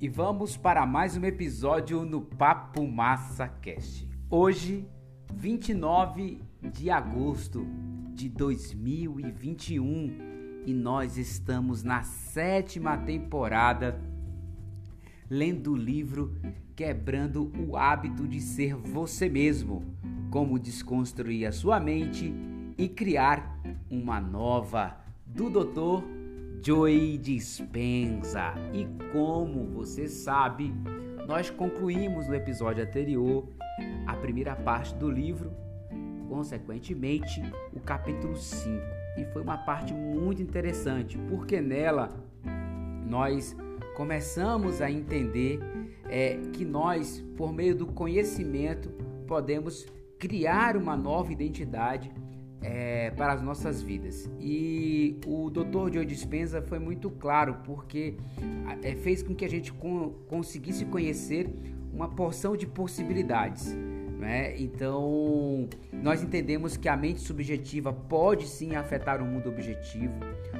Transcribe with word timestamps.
e 0.00 0.08
vamos 0.08 0.56
para 0.56 0.86
mais 0.86 1.16
um 1.16 1.24
episódio 1.24 2.04
no 2.04 2.20
Papo 2.20 2.86
Massa 2.86 3.48
Cast. 3.48 4.08
Hoje, 4.30 4.86
29 5.34 6.40
de 6.72 6.88
agosto 6.88 7.66
de 8.14 8.28
2021 8.28 10.62
e 10.64 10.72
nós 10.72 11.18
estamos 11.18 11.82
na 11.82 12.04
sétima 12.04 12.96
temporada 12.96 14.00
lendo 15.28 15.72
o 15.72 15.76
livro 15.76 16.32
Quebrando 16.76 17.50
o 17.58 17.76
Hábito 17.76 18.28
de 18.28 18.40
Ser 18.40 18.76
Você 18.76 19.28
Mesmo: 19.28 19.82
Como 20.30 20.60
Desconstruir 20.60 21.48
a 21.48 21.52
Sua 21.52 21.80
Mente 21.80 22.32
e 22.76 22.88
Criar 22.88 23.60
uma 23.90 24.20
Nova, 24.20 24.96
do 25.26 25.50
Dr. 25.50 26.17
Joy 26.62 27.18
Dispensa. 27.18 28.54
E 28.72 28.86
como 29.12 29.66
você 29.66 30.08
sabe, 30.08 30.74
nós 31.26 31.50
concluímos 31.50 32.26
no 32.26 32.34
episódio 32.34 32.84
anterior 32.84 33.48
a 34.06 34.14
primeira 34.14 34.56
parte 34.56 34.94
do 34.94 35.10
livro, 35.10 35.52
consequentemente, 36.28 37.40
o 37.72 37.80
capítulo 37.80 38.36
5. 38.36 38.82
E 39.16 39.24
foi 39.32 39.42
uma 39.42 39.58
parte 39.58 39.92
muito 39.92 40.42
interessante, 40.42 41.18
porque 41.28 41.60
nela 41.60 42.08
nós 43.06 43.56
começamos 43.96 44.80
a 44.80 44.90
entender 44.90 45.60
é, 46.08 46.38
que 46.52 46.64
nós, 46.64 47.24
por 47.36 47.52
meio 47.52 47.74
do 47.74 47.86
conhecimento, 47.86 48.88
podemos 49.26 49.86
criar 50.18 50.76
uma 50.76 50.96
nova 50.96 51.32
identidade 51.32 52.10
é, 52.62 53.10
para 53.10 53.32
as 53.32 53.42
nossas 53.42 53.82
vidas. 53.82 54.30
E 54.40 55.18
o 55.26 55.50
Dr. 55.50 55.92
Joe 55.94 56.06
Dispenza 56.06 56.60
foi 56.62 56.78
muito 56.78 57.10
claro, 57.10 57.58
porque 57.64 58.16
é, 58.82 58.94
fez 58.94 59.22
com 59.22 59.34
que 59.34 59.44
a 59.44 59.48
gente 59.48 59.72
con 59.72 60.10
conseguisse 60.28 60.84
conhecer 60.84 61.48
uma 61.92 62.08
porção 62.08 62.56
de 62.56 62.66
possibilidades. 62.66 63.74
Né? 64.18 64.58
Então, 64.58 65.68
nós 65.92 66.22
entendemos 66.22 66.76
que 66.76 66.88
a 66.88 66.96
mente 66.96 67.20
subjetiva 67.20 67.92
pode 67.92 68.48
sim 68.48 68.74
afetar 68.74 69.22
o 69.22 69.24
mundo 69.24 69.48
objetivo. 69.48 70.14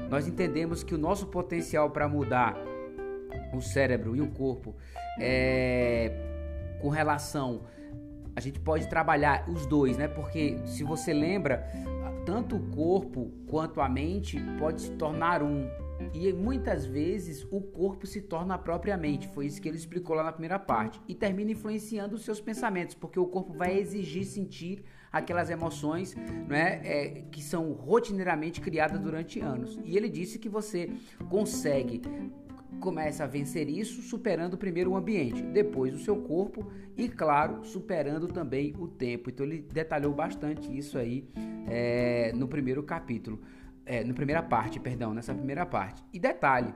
Nós 0.08 0.28
entendemos 0.28 0.84
que 0.84 0.94
o 0.94 0.98
nosso 0.98 1.26
potencial 1.26 1.90
para 1.90 2.08
mudar 2.08 2.56
o 3.52 3.60
cérebro 3.60 4.14
e 4.16 4.20
o 4.20 4.28
corpo 4.28 4.74
é, 5.18 6.12
com 6.80 6.88
relação 6.88 7.62
a 8.38 8.40
gente 8.40 8.60
pode 8.60 8.88
trabalhar 8.88 9.50
os 9.50 9.66
dois, 9.66 9.96
né? 9.96 10.06
Porque 10.06 10.56
se 10.64 10.84
você 10.84 11.12
lembra, 11.12 11.68
tanto 12.24 12.54
o 12.54 12.60
corpo 12.70 13.32
quanto 13.48 13.80
a 13.80 13.88
mente 13.88 14.38
pode 14.60 14.82
se 14.82 14.90
tornar 14.92 15.42
um. 15.42 15.68
E 16.14 16.32
muitas 16.32 16.86
vezes 16.86 17.44
o 17.50 17.60
corpo 17.60 18.06
se 18.06 18.20
torna 18.22 18.54
a 18.54 18.58
própria 18.58 18.96
mente. 18.96 19.26
Foi 19.26 19.46
isso 19.46 19.60
que 19.60 19.68
ele 19.68 19.76
explicou 19.76 20.14
lá 20.14 20.22
na 20.22 20.30
primeira 20.30 20.56
parte. 20.56 21.00
E 21.08 21.16
termina 21.16 21.50
influenciando 21.50 22.14
os 22.14 22.24
seus 22.24 22.40
pensamentos, 22.40 22.94
porque 22.94 23.18
o 23.18 23.26
corpo 23.26 23.52
vai 23.52 23.76
exigir 23.76 24.24
sentir 24.24 24.84
aquelas 25.10 25.50
emoções 25.50 26.14
né, 26.46 26.80
é, 26.84 27.24
que 27.32 27.42
são 27.42 27.72
rotineiramente 27.72 28.60
criadas 28.60 29.00
durante 29.00 29.40
anos. 29.40 29.80
E 29.84 29.96
ele 29.96 30.08
disse 30.08 30.38
que 30.38 30.48
você 30.48 30.92
consegue 31.28 32.00
começa 32.78 33.24
a 33.24 33.26
vencer 33.26 33.68
isso 33.68 34.02
superando 34.02 34.56
primeiro 34.56 34.92
o 34.92 34.96
ambiente, 34.96 35.42
depois 35.42 35.94
o 35.94 35.98
seu 35.98 36.16
corpo 36.16 36.70
e, 36.96 37.08
claro, 37.08 37.64
superando 37.64 38.28
também 38.28 38.74
o 38.78 38.88
tempo. 38.88 39.30
Então 39.30 39.44
ele 39.44 39.60
detalhou 39.60 40.12
bastante 40.12 40.76
isso 40.76 40.98
aí 40.98 41.28
é, 41.66 42.32
no 42.34 42.48
primeiro 42.48 42.82
capítulo, 42.82 43.40
é, 43.84 44.02
na 44.02 44.14
primeira 44.14 44.42
parte, 44.42 44.80
perdão, 44.80 45.12
nessa 45.12 45.34
primeira 45.34 45.66
parte. 45.66 46.02
E 46.12 46.18
detalhe, 46.18 46.74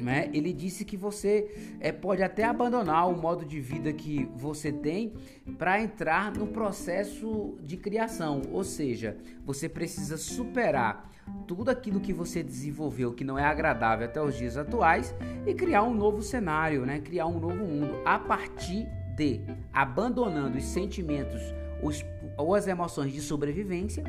né? 0.00 0.30
Ele 0.32 0.52
disse 0.52 0.84
que 0.84 0.96
você 0.96 1.76
é, 1.78 1.92
pode 1.92 2.22
até 2.22 2.44
abandonar 2.44 3.08
o 3.08 3.16
modo 3.16 3.44
de 3.44 3.60
vida 3.60 3.92
que 3.92 4.28
você 4.34 4.72
tem 4.72 5.12
para 5.58 5.80
entrar 5.80 6.32
no 6.32 6.46
processo 6.46 7.58
de 7.62 7.76
criação, 7.76 8.42
ou 8.50 8.64
seja, 8.64 9.16
você 9.44 9.68
precisa 9.68 10.16
superar 10.16 11.10
tudo 11.46 11.70
aquilo 11.70 12.00
que 12.00 12.12
você 12.12 12.42
desenvolveu 12.42 13.12
que 13.12 13.24
não 13.24 13.38
é 13.38 13.44
agradável 13.44 14.06
até 14.06 14.22
os 14.22 14.36
dias 14.36 14.56
atuais 14.56 15.14
e 15.46 15.54
criar 15.54 15.82
um 15.82 15.94
novo 15.94 16.22
cenário, 16.22 16.86
né? 16.86 17.00
criar 17.00 17.26
um 17.26 17.40
novo 17.40 17.64
mundo 17.64 18.00
a 18.04 18.18
partir 18.18 18.86
de 19.16 19.40
abandonando 19.72 20.56
os 20.56 20.64
sentimentos 20.64 21.42
os, 21.82 22.04
ou 22.36 22.54
as 22.54 22.66
emoções 22.66 23.12
de 23.12 23.20
sobrevivência 23.20 24.04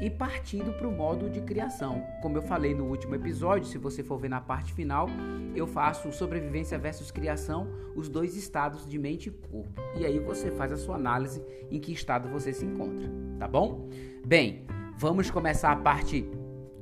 e 0.00 0.10
partindo 0.10 0.72
para 0.72 0.88
o 0.88 0.92
modo 0.92 1.30
de 1.30 1.40
criação. 1.40 2.04
Como 2.20 2.36
eu 2.36 2.42
falei 2.42 2.74
no 2.74 2.84
último 2.84 3.14
episódio, 3.14 3.66
se 3.66 3.78
você 3.78 4.02
for 4.02 4.18
ver 4.18 4.28
na 4.28 4.40
parte 4.40 4.72
final, 4.72 5.08
eu 5.54 5.66
faço 5.66 6.12
sobrevivência 6.12 6.78
versus 6.78 7.10
criação, 7.10 7.68
os 7.94 8.08
dois 8.08 8.36
estados 8.36 8.86
de 8.86 8.98
mente 8.98 9.28
e 9.28 9.32
corpo. 9.32 9.80
E 9.96 10.04
aí 10.04 10.18
você 10.18 10.50
faz 10.50 10.72
a 10.72 10.76
sua 10.76 10.96
análise 10.96 11.42
em 11.70 11.80
que 11.80 11.92
estado 11.92 12.28
você 12.28 12.52
se 12.52 12.64
encontra, 12.64 13.08
tá 13.38 13.46
bom? 13.46 13.88
Bem, 14.26 14.66
vamos 14.98 15.30
começar 15.30 15.70
a 15.70 15.76
parte 15.76 16.28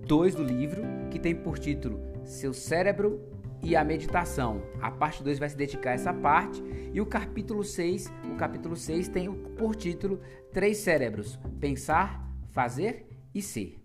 2 0.06 0.34
do 0.34 0.42
livro, 0.42 0.82
que 1.10 1.18
tem 1.18 1.34
por 1.34 1.58
título 1.58 2.00
Seu 2.24 2.52
Cérebro 2.52 3.20
e 3.62 3.76
a 3.76 3.84
Meditação. 3.84 4.62
A 4.80 4.90
parte 4.90 5.22
2 5.22 5.38
vai 5.38 5.48
se 5.48 5.56
dedicar 5.56 5.90
a 5.90 5.94
essa 5.94 6.12
parte 6.12 6.62
e 6.92 7.00
o 7.00 7.06
capítulo 7.06 7.62
6, 7.62 8.12
o 8.32 8.36
capítulo 8.36 8.76
6 8.76 9.08
tem 9.08 9.32
por 9.56 9.76
título 9.76 10.20
Três 10.52 10.78
Cérebros: 10.78 11.38
Pensar, 11.60 12.28
Fazer 12.50 13.06
e 13.34 13.40
Ser. 13.40 13.80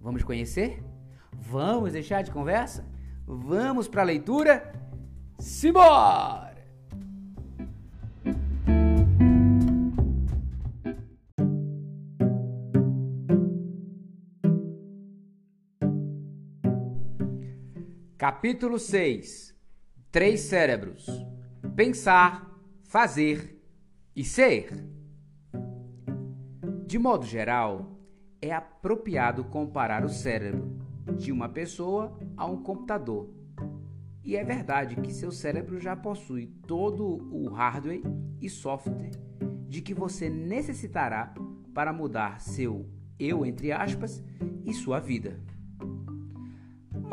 Vamos 0.00 0.22
conhecer? 0.22 0.82
Vamos 1.32 1.92
deixar 1.92 2.22
de 2.22 2.30
conversa? 2.30 2.84
Vamos 3.26 3.88
para 3.88 4.02
a 4.02 4.04
leitura? 4.04 4.72
Simbora! 5.38 6.51
Capítulo 18.22 18.78
6 18.78 19.52
Três 20.12 20.42
cérebros: 20.42 21.08
Pensar, 21.74 22.56
Fazer 22.84 23.60
e 24.14 24.22
Ser. 24.22 24.70
De 26.86 27.00
modo 27.00 27.26
geral, 27.26 27.98
é 28.40 28.52
apropriado 28.52 29.42
comparar 29.42 30.04
o 30.04 30.08
cérebro 30.08 30.78
de 31.18 31.32
uma 31.32 31.48
pessoa 31.48 32.16
a 32.36 32.46
um 32.46 32.62
computador. 32.62 33.28
E 34.22 34.36
é 34.36 34.44
verdade 34.44 34.94
que 34.94 35.12
seu 35.12 35.32
cérebro 35.32 35.80
já 35.80 35.96
possui 35.96 36.46
todo 36.64 37.28
o 37.28 37.48
hardware 37.48 38.02
e 38.40 38.48
software 38.48 39.10
de 39.68 39.82
que 39.82 39.92
você 39.92 40.30
necessitará 40.30 41.34
para 41.74 41.92
mudar 41.92 42.40
seu 42.40 42.88
eu, 43.18 43.44
entre 43.44 43.72
aspas, 43.72 44.22
e 44.64 44.72
sua 44.72 45.00
vida. 45.00 45.40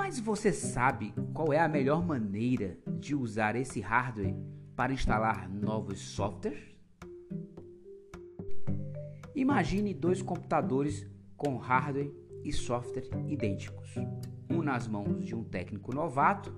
Mas 0.01 0.17
você 0.17 0.53
sabe 0.53 1.13
qual 1.33 1.51
é 1.51 1.59
a 1.59 1.67
melhor 1.67 2.07
maneira 2.07 2.77
de 2.87 3.13
usar 3.13 3.57
esse 3.57 3.81
hardware 3.81 4.33
para 4.73 4.93
instalar 4.93 5.49
novos 5.49 5.99
softwares? 5.99 6.73
Imagine 9.35 9.93
dois 9.93 10.21
computadores 10.21 11.05
com 11.35 11.57
hardware 11.57 12.09
e 12.45 12.53
software 12.53 13.09
idênticos, 13.27 13.93
um 14.49 14.61
nas 14.63 14.87
mãos 14.87 15.25
de 15.25 15.35
um 15.35 15.43
técnico 15.43 15.93
novato 15.93 16.55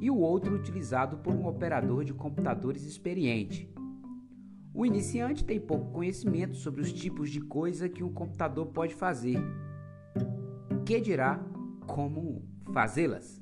e 0.00 0.08
o 0.08 0.18
outro 0.18 0.54
utilizado 0.54 1.18
por 1.18 1.34
um 1.34 1.44
operador 1.48 2.04
de 2.04 2.14
computadores 2.14 2.84
experiente. 2.84 3.68
O 4.72 4.86
iniciante 4.86 5.44
tem 5.44 5.58
pouco 5.58 5.90
conhecimento 5.90 6.54
sobre 6.54 6.82
os 6.82 6.92
tipos 6.92 7.30
de 7.30 7.40
coisa 7.40 7.88
que 7.88 8.04
um 8.04 8.12
computador 8.12 8.66
pode 8.66 8.94
fazer. 8.94 9.40
Que 10.84 11.00
dirá 11.00 11.44
como 11.84 12.55
fazê-las. 12.72 13.40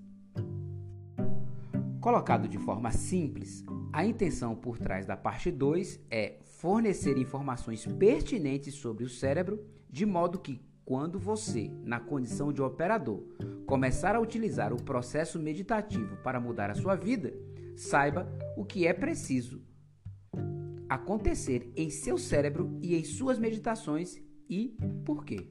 Colocado 2.00 2.46
de 2.46 2.58
forma 2.58 2.90
simples, 2.90 3.64
a 3.92 4.04
intenção 4.04 4.54
por 4.54 4.78
trás 4.78 5.06
da 5.06 5.16
parte 5.16 5.50
2 5.50 6.00
é 6.10 6.38
fornecer 6.42 7.16
informações 7.16 7.86
pertinentes 7.86 8.74
sobre 8.74 9.04
o 9.04 9.08
cérebro, 9.08 9.64
de 9.88 10.04
modo 10.04 10.38
que, 10.38 10.60
quando 10.84 11.18
você, 11.18 11.70
na 11.82 11.98
condição 11.98 12.52
de 12.52 12.60
operador, 12.60 13.22
começar 13.66 14.14
a 14.14 14.20
utilizar 14.20 14.72
o 14.72 14.82
processo 14.82 15.38
meditativo 15.38 16.16
para 16.18 16.38
mudar 16.38 16.70
a 16.70 16.74
sua 16.74 16.94
vida, 16.94 17.32
saiba 17.74 18.30
o 18.56 18.64
que 18.64 18.86
é 18.86 18.92
preciso 18.92 19.62
acontecer 20.88 21.72
em 21.74 21.90
seu 21.90 22.18
cérebro 22.18 22.78
e 22.82 22.94
em 22.94 23.04
suas 23.04 23.38
meditações 23.38 24.16
e 24.48 24.76
por 25.04 25.24
quê. 25.24 25.48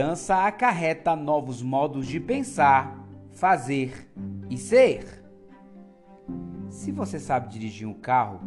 Mudança 0.00 0.46
acarreta 0.46 1.14
novos 1.14 1.60
modos 1.62 2.06
de 2.06 2.18
pensar, 2.18 3.06
fazer 3.32 4.10
e 4.48 4.56
ser. 4.56 5.22
Se 6.70 6.90
você 6.90 7.20
sabe 7.20 7.50
dirigir 7.50 7.86
um 7.86 7.92
carro, 7.92 8.40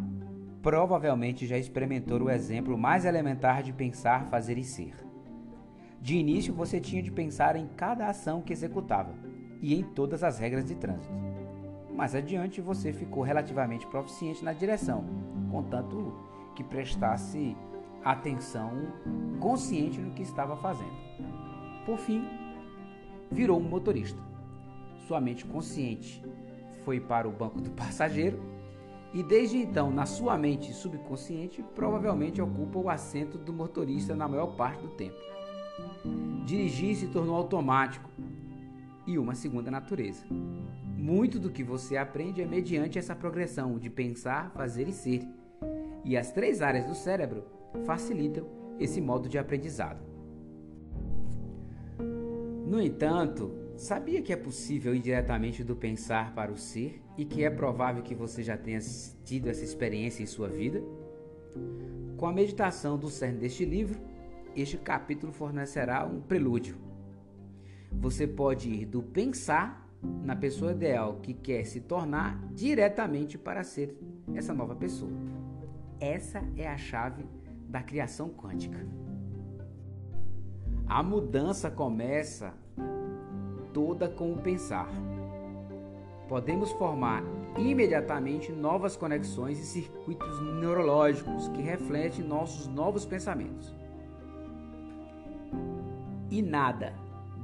provavelmente 0.60 1.46
já 1.46 1.56
experimentou 1.56 2.20
o 2.20 2.28
exemplo 2.28 2.76
mais 2.76 3.04
elementar 3.04 3.62
de 3.62 3.72
pensar, 3.72 4.24
fazer 4.24 4.58
e 4.58 4.64
ser. 4.64 4.96
De 6.00 6.16
início, 6.16 6.52
você 6.52 6.80
tinha 6.80 7.00
de 7.00 7.12
pensar 7.12 7.54
em 7.54 7.68
cada 7.68 8.08
ação 8.08 8.42
que 8.42 8.52
executava 8.52 9.14
e 9.62 9.76
em 9.76 9.84
todas 9.84 10.24
as 10.24 10.40
regras 10.40 10.64
de 10.64 10.74
trânsito. 10.74 11.14
Mais 11.94 12.16
adiante, 12.16 12.60
você 12.60 12.92
ficou 12.92 13.22
relativamente 13.22 13.86
proficiente 13.86 14.44
na 14.44 14.52
direção, 14.52 15.04
contanto 15.52 16.18
que 16.56 16.64
prestasse 16.64 17.56
atenção 18.04 18.72
consciente 19.38 20.00
no 20.00 20.10
que 20.14 20.22
estava 20.22 20.56
fazendo. 20.56 21.03
Por 21.84 21.98
fim, 21.98 22.24
virou 23.30 23.58
um 23.60 23.62
motorista. 23.62 24.20
Sua 25.06 25.20
mente 25.20 25.44
consciente 25.44 26.24
foi 26.84 27.00
para 27.00 27.28
o 27.28 27.32
banco 27.32 27.60
do 27.60 27.70
passageiro 27.76 28.40
e 29.12 29.22
desde 29.22 29.58
então, 29.58 29.92
na 29.92 30.06
sua 30.06 30.36
mente 30.36 30.72
subconsciente, 30.72 31.62
provavelmente 31.74 32.42
ocupa 32.42 32.78
o 32.80 32.88
assento 32.88 33.38
do 33.38 33.52
motorista 33.52 34.14
na 34.16 34.26
maior 34.26 34.56
parte 34.56 34.82
do 34.82 34.88
tempo. 34.88 35.16
Dirigir 36.44 36.96
se 36.96 37.06
tornou 37.06 37.36
automático 37.36 38.10
e 39.06 39.16
uma 39.16 39.34
segunda 39.34 39.70
natureza. 39.70 40.24
Muito 40.96 41.38
do 41.38 41.50
que 41.50 41.62
você 41.62 41.96
aprende 41.96 42.42
é 42.42 42.46
mediante 42.46 42.98
essa 42.98 43.14
progressão 43.14 43.78
de 43.78 43.88
pensar, 43.88 44.50
fazer 44.50 44.88
e 44.88 44.92
ser. 44.92 45.22
E 46.04 46.16
as 46.16 46.32
três 46.32 46.60
áreas 46.60 46.86
do 46.86 46.94
cérebro 46.94 47.44
facilitam 47.84 48.46
esse 48.80 49.00
modo 49.00 49.28
de 49.28 49.38
aprendizado. 49.38 50.13
No 52.66 52.80
entanto, 52.80 53.52
sabia 53.76 54.22
que 54.22 54.32
é 54.32 54.36
possível 54.36 54.94
ir 54.94 55.00
diretamente 55.00 55.62
do 55.62 55.76
pensar 55.76 56.34
para 56.34 56.50
o 56.50 56.56
ser 56.56 57.02
e 57.16 57.24
que 57.24 57.44
é 57.44 57.50
provável 57.50 58.02
que 58.02 58.14
você 58.14 58.42
já 58.42 58.56
tenha 58.56 58.80
tido 59.24 59.48
essa 59.48 59.62
experiência 59.62 60.22
em 60.22 60.26
sua 60.26 60.48
vida? 60.48 60.82
Com 62.16 62.26
a 62.26 62.32
meditação 62.32 62.98
do 62.98 63.10
cerne 63.10 63.38
deste 63.38 63.64
livro, 63.64 64.00
este 64.56 64.78
capítulo 64.78 65.32
fornecerá 65.32 66.06
um 66.06 66.20
prelúdio. 66.20 66.76
Você 67.92 68.26
pode 68.26 68.70
ir 68.70 68.86
do 68.86 69.02
pensar 69.02 69.86
na 70.02 70.34
pessoa 70.34 70.72
ideal 70.72 71.20
que 71.20 71.34
quer 71.34 71.64
se 71.64 71.80
tornar 71.80 72.40
diretamente 72.52 73.36
para 73.36 73.62
ser 73.62 73.96
essa 74.34 74.54
nova 74.54 74.74
pessoa. 74.74 75.12
Essa 76.00 76.42
é 76.56 76.66
a 76.66 76.76
chave 76.76 77.24
da 77.68 77.82
criação 77.82 78.30
quântica. 78.30 79.03
A 80.86 81.02
mudança 81.02 81.70
começa 81.70 82.52
toda 83.72 84.08
com 84.08 84.32
o 84.32 84.38
pensar. 84.38 84.88
Podemos 86.28 86.70
formar 86.72 87.22
imediatamente 87.56 88.52
novas 88.52 88.94
conexões 88.94 89.58
e 89.58 89.64
circuitos 89.64 90.40
neurológicos 90.60 91.48
que 91.48 91.62
refletem 91.62 92.24
nossos 92.24 92.66
novos 92.66 93.04
pensamentos. 93.06 93.74
E 96.30 96.42
nada 96.42 96.94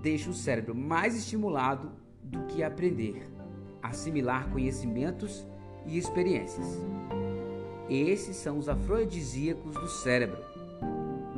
deixa 0.02 0.30
o 0.30 0.34
cérebro 0.34 0.74
mais 0.74 1.16
estimulado 1.16 1.90
do 2.22 2.44
que 2.46 2.62
aprender, 2.62 3.26
assimilar 3.82 4.50
conhecimentos 4.50 5.46
e 5.86 5.96
experiências. 5.96 6.66
Esses 7.88 8.36
são 8.36 8.58
os 8.58 8.68
afrodisíacos 8.68 9.74
do 9.74 9.88
cérebro. 9.88 10.38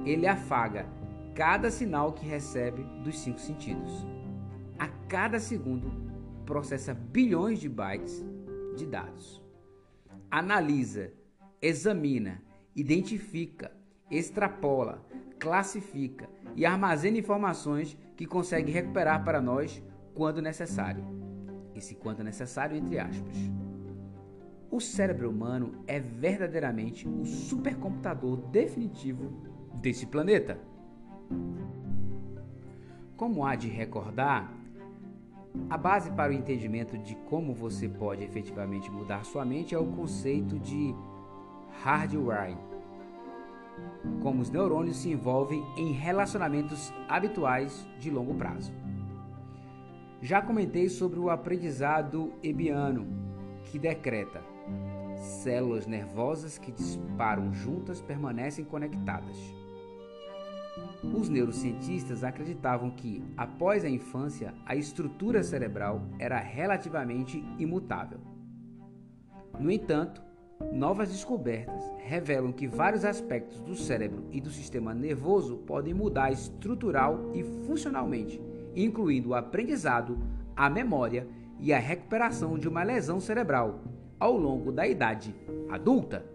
Ele 0.04 0.26
afaga 0.26 0.86
cada 1.34 1.70
sinal 1.70 2.12
que 2.12 2.26
recebe 2.26 2.82
dos 3.02 3.18
cinco 3.18 3.40
sentidos. 3.40 4.06
A 4.78 4.88
cada 5.08 5.38
segundo, 5.38 5.90
processa 6.44 6.92
bilhões 6.92 7.58
de 7.60 7.68
bytes 7.68 8.24
de 8.76 8.86
dados. 8.86 9.42
Analisa, 10.30 11.12
examina, 11.60 12.42
identifica, 12.74 13.70
extrapola, 14.10 15.06
classifica 15.38 16.28
e 16.54 16.66
armazena 16.66 17.18
informações 17.18 17.96
que 18.16 18.26
consegue 18.26 18.70
recuperar 18.70 19.24
para 19.24 19.40
nós 19.40 19.82
quando 20.14 20.42
necessário. 20.42 21.04
Esse 21.74 21.94
quando 21.94 22.22
necessário 22.22 22.76
entre 22.76 22.98
aspas. 22.98 23.36
O 24.70 24.80
cérebro 24.80 25.30
humano 25.30 25.82
é 25.86 26.00
verdadeiramente 26.00 27.06
o 27.06 27.24
supercomputador 27.24 28.36
definitivo 28.48 29.30
desse 29.74 30.06
planeta. 30.06 30.58
Como 33.16 33.44
há 33.46 33.54
de 33.54 33.68
recordar, 33.68 34.52
a 35.68 35.76
base 35.76 36.10
para 36.10 36.32
o 36.32 36.34
entendimento 36.34 36.96
de 36.98 37.14
como 37.28 37.54
você 37.54 37.88
pode 37.88 38.24
efetivamente 38.24 38.90
mudar 38.90 39.24
sua 39.24 39.44
mente 39.44 39.74
é 39.74 39.78
o 39.78 39.86
conceito 39.86 40.58
de 40.58 40.94
hardwiring. 41.82 42.58
Como 44.22 44.42
os 44.42 44.50
neurônios 44.50 44.96
se 44.96 45.10
envolvem 45.10 45.62
em 45.76 45.92
relacionamentos 45.92 46.92
habituais 47.08 47.86
de 47.98 48.10
longo 48.10 48.34
prazo. 48.34 48.72
Já 50.20 50.40
comentei 50.40 50.88
sobre 50.88 51.18
o 51.18 51.30
aprendizado 51.30 52.32
ebiano, 52.42 53.06
que 53.64 53.78
decreta 53.78 54.52
Células 55.22 55.86
nervosas 55.86 56.58
que 56.58 56.72
disparam 56.72 57.52
juntas 57.52 58.00
permanecem 58.00 58.64
conectadas. 58.64 59.36
Os 61.02 61.28
neurocientistas 61.28 62.22
acreditavam 62.22 62.90
que, 62.90 63.24
após 63.36 63.84
a 63.84 63.88
infância, 63.88 64.54
a 64.64 64.76
estrutura 64.76 65.42
cerebral 65.42 66.02
era 66.18 66.38
relativamente 66.38 67.42
imutável. 67.58 68.20
No 69.58 69.70
entanto, 69.70 70.22
novas 70.72 71.10
descobertas 71.10 71.82
revelam 71.98 72.52
que 72.52 72.68
vários 72.68 73.04
aspectos 73.04 73.60
do 73.62 73.74
cérebro 73.74 74.24
e 74.30 74.40
do 74.40 74.50
sistema 74.50 74.94
nervoso 74.94 75.56
podem 75.58 75.92
mudar 75.92 76.30
estrutural 76.30 77.32
e 77.34 77.42
funcionalmente, 77.66 78.40
incluindo 78.74 79.30
o 79.30 79.34
aprendizado, 79.34 80.18
a 80.54 80.70
memória 80.70 81.26
e 81.58 81.72
a 81.72 81.78
recuperação 81.78 82.58
de 82.58 82.68
uma 82.68 82.84
lesão 82.84 83.18
cerebral, 83.18 83.80
ao 84.20 84.36
longo 84.36 84.70
da 84.70 84.86
idade 84.86 85.34
adulta. 85.68 86.31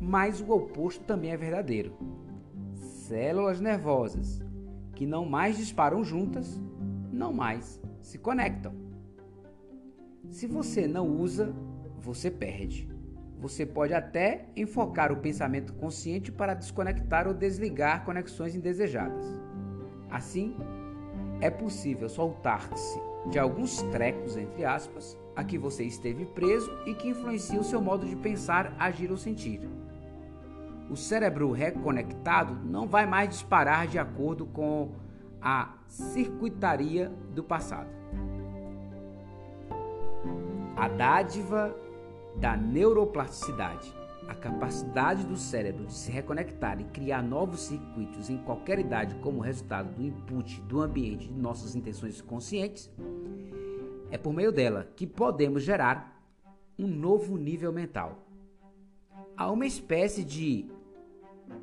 Mas 0.00 0.40
o 0.40 0.50
oposto 0.50 1.04
também 1.04 1.30
é 1.30 1.36
verdadeiro. 1.36 1.96
Células 2.74 3.60
nervosas 3.60 4.42
que 4.94 5.06
não 5.06 5.24
mais 5.26 5.56
disparam 5.56 6.02
juntas, 6.02 6.60
não 7.12 7.32
mais 7.32 7.80
se 8.00 8.18
conectam. 8.18 8.72
Se 10.30 10.46
você 10.46 10.86
não 10.86 11.06
usa, 11.08 11.54
você 11.98 12.30
perde. 12.30 12.88
Você 13.38 13.66
pode 13.66 13.92
até 13.92 14.46
enfocar 14.56 15.12
o 15.12 15.18
pensamento 15.18 15.74
consciente 15.74 16.32
para 16.32 16.54
desconectar 16.54 17.28
ou 17.28 17.34
desligar 17.34 18.04
conexões 18.04 18.54
indesejadas. 18.54 19.26
Assim, 20.10 20.56
é 21.40 21.50
possível 21.50 22.08
soltar-se 22.08 22.98
de 23.30 23.38
alguns 23.38 23.82
trecos, 23.82 24.36
entre 24.36 24.64
aspas, 24.64 25.18
a 25.34 25.44
que 25.44 25.58
você 25.58 25.84
esteve 25.84 26.24
preso 26.24 26.70
e 26.86 26.94
que 26.94 27.08
influencia 27.08 27.60
o 27.60 27.64
seu 27.64 27.80
modo 27.80 28.06
de 28.06 28.16
pensar, 28.16 28.74
agir 28.78 29.10
ou 29.10 29.16
sentir. 29.16 29.60
O 30.88 30.96
cérebro 30.96 31.50
reconectado 31.50 32.54
não 32.64 32.86
vai 32.86 33.06
mais 33.06 33.28
disparar 33.28 33.86
de 33.86 33.98
acordo 33.98 34.46
com 34.46 34.92
a 35.40 35.74
circuitaria 35.88 37.12
do 37.34 37.42
passado. 37.42 37.90
A 40.76 40.88
dádiva 40.88 41.74
da 42.36 42.56
neuroplasticidade, 42.56 43.92
a 44.28 44.34
capacidade 44.34 45.24
do 45.24 45.36
cérebro 45.36 45.86
de 45.86 45.92
se 45.92 46.10
reconectar 46.10 46.80
e 46.80 46.84
criar 46.84 47.22
novos 47.22 47.60
circuitos 47.60 48.28
em 48.28 48.38
qualquer 48.38 48.78
idade 48.78 49.14
como 49.16 49.40
resultado 49.40 49.94
do 49.94 50.02
input 50.02 50.60
do 50.62 50.80
ambiente 50.80 51.28
de 51.28 51.34
nossas 51.34 51.74
intenções 51.74 52.20
conscientes, 52.20 52.90
é 54.10 54.18
por 54.18 54.32
meio 54.32 54.52
dela 54.52 54.88
que 54.94 55.06
podemos 55.06 55.62
gerar 55.62 56.22
um 56.78 56.86
novo 56.86 57.36
nível 57.36 57.72
mental. 57.72 58.26
Há 59.36 59.50
uma 59.50 59.66
espécie 59.66 60.24
de, 60.24 60.70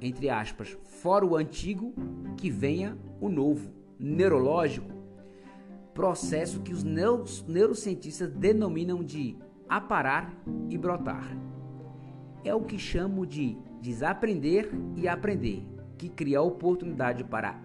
entre 0.02 0.30
aspas, 0.30 0.78
fora 0.84 1.26
o 1.26 1.36
antigo 1.36 1.94
que 2.38 2.50
venha 2.50 2.98
o 3.22 3.30
novo, 3.30 3.72
neurológico, 3.98 4.92
processo 5.94 6.62
que 6.62 6.74
os 6.74 6.84
neurocientistas 6.84 8.30
denominam 8.32 9.04
de 9.04 9.38
aparar 9.70 10.34
e 10.70 10.78
brotar. 10.78 11.38
É 12.44 12.54
o 12.54 12.62
que 12.62 12.78
chamo 12.78 13.26
de 13.26 13.58
desaprender 13.82 14.70
e 14.96 15.08
aprender, 15.08 15.66
que 15.98 16.10
cria 16.10 16.40
a 16.40 16.42
oportunidade 16.42 17.24
para 17.24 17.62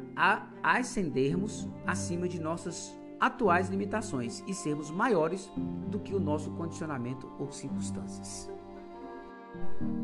ascendermos 0.63 1.69
acima 1.87 2.29
de 2.29 2.41
nossas 2.41 2.97
atuais 3.19 3.69
limitações 3.69 4.45
e 4.47 4.55
sermos 4.55 4.91
maiores 4.91 5.51
do 5.89 5.99
que 5.99 6.15
o 6.15 6.21
nosso 6.21 6.51
condicionamento 6.53 7.29
ou 7.39 7.51
circunstâncias. 7.51 8.49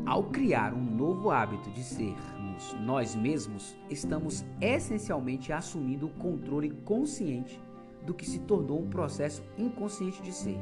Ao 0.05 0.23
criar 0.23 0.73
um 0.73 0.83
novo 0.83 1.31
hábito 1.31 1.69
de 1.71 1.83
sermos 1.83 2.73
nós 2.81 3.15
mesmos, 3.15 3.75
estamos 3.89 4.45
essencialmente 4.61 5.51
assumindo 5.51 6.05
o 6.05 6.13
controle 6.13 6.69
consciente 6.85 7.59
do 8.05 8.13
que 8.13 8.25
se 8.25 8.39
tornou 8.39 8.81
um 8.81 8.89
processo 8.89 9.43
inconsciente 9.57 10.21
de 10.21 10.31
ser. 10.31 10.59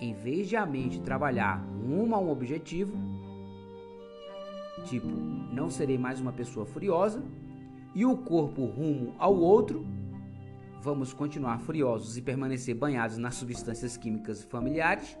em 0.00 0.14
vez 0.14 0.48
de 0.48 0.56
a 0.56 0.66
mente 0.66 1.00
trabalhar 1.00 1.64
rumo 1.86 2.16
a 2.16 2.18
um 2.18 2.30
objetivo, 2.30 2.92
tipo, 4.86 5.06
não 5.06 5.70
serei 5.70 5.96
mais 5.96 6.20
uma 6.20 6.32
pessoa 6.32 6.66
furiosa, 6.66 7.22
e 7.94 8.04
o 8.04 8.16
corpo 8.16 8.64
rumo 8.64 9.14
ao 9.18 9.36
outro, 9.36 9.86
vamos 10.80 11.12
continuar 11.12 11.60
furiosos 11.60 12.16
e 12.16 12.22
permanecer 12.22 12.74
banhados 12.74 13.16
nas 13.16 13.36
substâncias 13.36 13.96
químicas 13.96 14.42
familiares, 14.42 15.16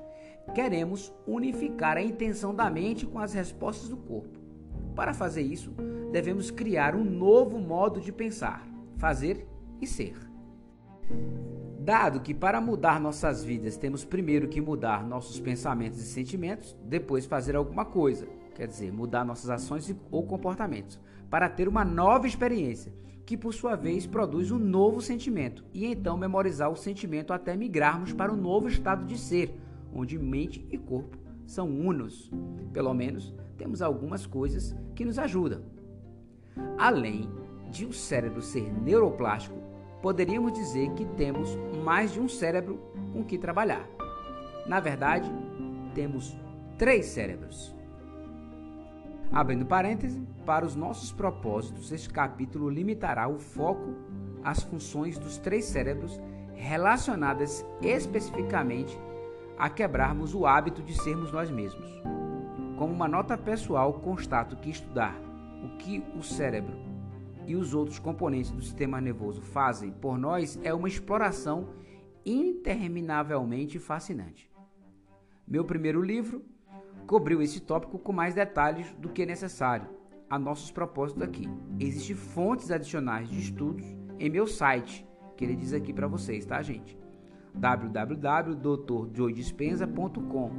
queremos 0.54 1.12
unificar 1.26 1.96
a 1.96 2.02
intenção 2.02 2.54
da 2.54 2.68
mente 2.68 3.06
com 3.06 3.18
as 3.18 3.32
respostas 3.32 3.88
do 3.88 3.96
corpo. 3.96 4.38
Para 4.94 5.14
fazer 5.14 5.42
isso, 5.42 5.70
devemos 6.10 6.50
criar 6.50 6.94
um 6.94 7.04
novo 7.04 7.58
modo 7.58 8.00
de 8.00 8.12
pensar, 8.12 8.66
fazer 8.98 9.46
e 9.80 9.86
ser. 9.86 10.14
Dado 11.78 12.20
que 12.20 12.32
para 12.32 12.60
mudar 12.60 13.00
nossas 13.00 13.42
vidas 13.42 13.76
temos 13.76 14.04
primeiro 14.04 14.46
que 14.46 14.60
mudar 14.60 15.04
nossos 15.04 15.40
pensamentos 15.40 15.98
e 15.98 16.04
sentimentos, 16.04 16.76
depois 16.84 17.26
fazer 17.26 17.56
alguma 17.56 17.84
coisa, 17.84 18.28
quer 18.54 18.68
dizer, 18.68 18.92
mudar 18.92 19.24
nossas 19.24 19.50
ações 19.50 19.92
ou 20.10 20.24
comportamentos, 20.24 21.00
para 21.28 21.48
ter 21.48 21.66
uma 21.66 21.84
nova 21.84 22.26
experiência, 22.26 22.92
que 23.26 23.36
por 23.36 23.52
sua 23.52 23.74
vez 23.74 24.06
produz 24.06 24.50
um 24.52 24.58
novo 24.58 25.00
sentimento, 25.00 25.64
e 25.72 25.86
então 25.86 26.16
memorizar 26.16 26.70
o 26.70 26.76
sentimento 26.76 27.32
até 27.32 27.56
migrarmos 27.56 28.12
para 28.12 28.32
um 28.32 28.36
novo 28.36 28.68
estado 28.68 29.04
de 29.04 29.18
ser, 29.18 29.52
onde 29.94 30.18
mente 30.18 30.66
e 30.70 30.78
corpo 30.78 31.18
são 31.46 31.68
unos. 31.68 32.30
Pelo 32.72 32.94
menos 32.94 33.34
temos 33.56 33.82
algumas 33.82 34.26
coisas 34.26 34.74
que 34.94 35.04
nos 35.04 35.18
ajudam. 35.18 35.62
Além 36.78 37.28
de 37.70 37.86
o 37.86 37.92
cérebro 37.92 38.42
ser 38.42 38.72
neuroplástico, 38.72 39.56
poderíamos 40.00 40.52
dizer 40.52 40.90
que 40.92 41.04
temos 41.04 41.56
mais 41.84 42.12
de 42.12 42.20
um 42.20 42.28
cérebro 42.28 42.78
com 43.12 43.24
que 43.24 43.38
trabalhar. 43.38 43.88
Na 44.66 44.80
verdade, 44.80 45.30
temos 45.94 46.36
três 46.76 47.06
cérebros. 47.06 47.74
Abrindo 49.32 49.64
parêntese, 49.64 50.20
para 50.44 50.66
os 50.66 50.74
nossos 50.74 51.12
propósitos, 51.12 51.90
este 51.92 52.10
capítulo 52.10 52.68
limitará 52.68 53.28
o 53.28 53.38
foco 53.38 53.94
às 54.44 54.62
funções 54.62 55.18
dos 55.18 55.38
três 55.38 55.64
cérebros 55.64 56.20
relacionadas 56.54 57.64
especificamente 57.80 58.98
a 59.58 59.68
quebrarmos 59.70 60.34
o 60.34 60.46
hábito 60.46 60.82
de 60.82 60.94
sermos 60.94 61.32
nós 61.32 61.50
mesmos. 61.50 61.88
Como 62.76 62.92
uma 62.92 63.08
nota 63.08 63.36
pessoal, 63.38 63.92
constato 63.94 64.56
que 64.56 64.70
estudar 64.70 65.14
o 65.62 65.76
que 65.76 66.04
o 66.16 66.22
cérebro 66.22 66.76
e 67.46 67.56
os 67.56 67.74
outros 67.74 67.98
componentes 67.98 68.50
do 68.50 68.62
sistema 68.62 69.00
nervoso 69.00 69.40
fazem 69.40 69.90
por 69.90 70.18
nós 70.18 70.58
é 70.62 70.72
uma 70.72 70.88
exploração 70.88 71.68
interminavelmente 72.24 73.78
fascinante. 73.78 74.50
Meu 75.46 75.64
primeiro 75.64 76.00
livro 76.00 76.44
cobriu 77.06 77.42
esse 77.42 77.60
tópico 77.60 77.98
com 77.98 78.12
mais 78.12 78.34
detalhes 78.34 78.92
do 78.94 79.08
que 79.08 79.26
necessário 79.26 79.88
a 80.30 80.38
nossos 80.38 80.70
propósitos 80.70 81.22
aqui. 81.22 81.48
Existem 81.78 82.16
fontes 82.16 82.70
adicionais 82.70 83.28
de 83.28 83.38
estudos 83.38 83.84
em 84.18 84.30
meu 84.30 84.46
site, 84.46 85.06
que 85.36 85.44
ele 85.44 85.56
diz 85.56 85.72
aqui 85.72 85.92
para 85.92 86.06
vocês, 86.06 86.46
tá, 86.46 86.62
gente? 86.62 86.96
www.drjoydispensa.com 87.54 90.50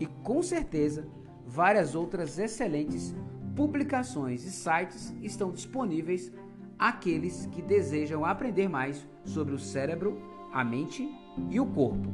e 0.00 0.06
com 0.06 0.42
certeza 0.42 1.06
várias 1.46 1.94
outras 1.94 2.38
excelentes 2.38 3.14
publicações 3.56 4.44
e 4.44 4.50
sites 4.50 5.14
estão 5.22 5.50
disponíveis 5.50 6.32
àqueles 6.78 7.46
que 7.46 7.60
desejam 7.60 8.24
aprender 8.24 8.68
mais 8.68 9.04
sobre 9.24 9.54
o 9.54 9.58
cérebro, 9.58 10.16
a 10.52 10.62
mente 10.62 11.10
e 11.50 11.58
o 11.58 11.66
corpo. 11.66 12.08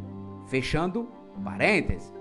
Fechando 0.47 1.09
parênteses. 1.43 2.13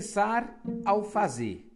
Pensar 0.00 0.58
ao 0.82 1.04
fazer. 1.04 1.70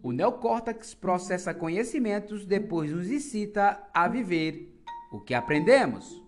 O 0.00 0.12
neocórtex 0.12 0.94
processa 0.94 1.52
conhecimentos, 1.52 2.46
depois 2.46 2.92
nos 2.92 3.10
incita 3.10 3.82
a 3.92 4.06
viver 4.06 4.80
o 5.10 5.20
que 5.20 5.34
aprendemos? 5.34 6.22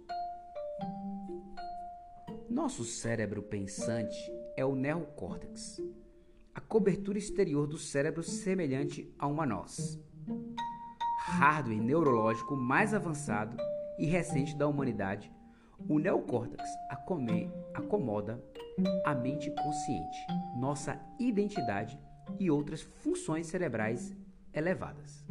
Nosso 2.50 2.82
cérebro 2.82 3.42
pensante 3.42 4.16
é 4.56 4.64
o 4.64 4.74
neocórtex, 4.74 5.80
a 6.52 6.60
cobertura 6.60 7.16
exterior 7.16 7.68
do 7.68 7.78
cérebro 7.78 8.24
semelhante 8.24 9.14
a 9.16 9.28
uma 9.28 9.46
noz. 9.46 10.00
Hardware 11.20 11.80
neurológico 11.80 12.56
mais 12.56 12.92
avançado 12.92 13.56
e 14.00 14.04
recente 14.04 14.56
da 14.56 14.66
humanidade, 14.66 15.32
o 15.88 15.98
neocórtex 15.98 16.62
acomoda 17.74 18.42
a 19.04 19.14
mente 19.14 19.50
consciente, 19.50 20.18
nossa 20.58 21.00
identidade 21.18 21.98
e 22.38 22.50
outras 22.50 22.82
funções 22.82 23.46
cerebrais 23.46 24.16
elevadas. 24.52 25.24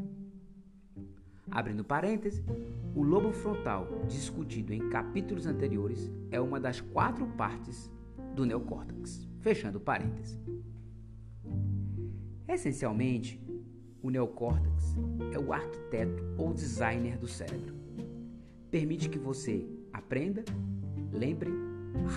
Abrindo 1.50 1.84
parênteses, 1.84 2.44
o 2.96 3.04
lobo 3.04 3.32
frontal, 3.32 3.88
discutido 4.08 4.74
em 4.74 4.90
capítulos 4.90 5.46
anteriores, 5.46 6.12
é 6.32 6.40
uma 6.40 6.60
das 6.60 6.82
quatro 6.82 7.28
partes 7.28 7.92
do 8.36 8.46
neocórtex. 8.46 9.28
Fechando 9.40 9.80
parênteses. 9.80 10.40
Essencialmente, 12.48 13.42
o 14.02 14.10
neocórtex 14.10 14.96
é 15.34 15.40
o 15.40 15.54
arquiteto 15.54 16.24
ou 16.38 16.54
designer 16.54 17.18
do 17.18 17.28
cérebro. 17.28 17.76
Permite 18.70 19.10
que 19.10 19.20
você 19.20 19.68
aprenda, 20.14 20.44
lembre, 21.12 21.50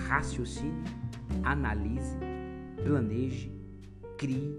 raciocine, 0.07 0.83
analise, 1.43 2.15
planeje, 2.83 3.51
crie, 4.15 4.55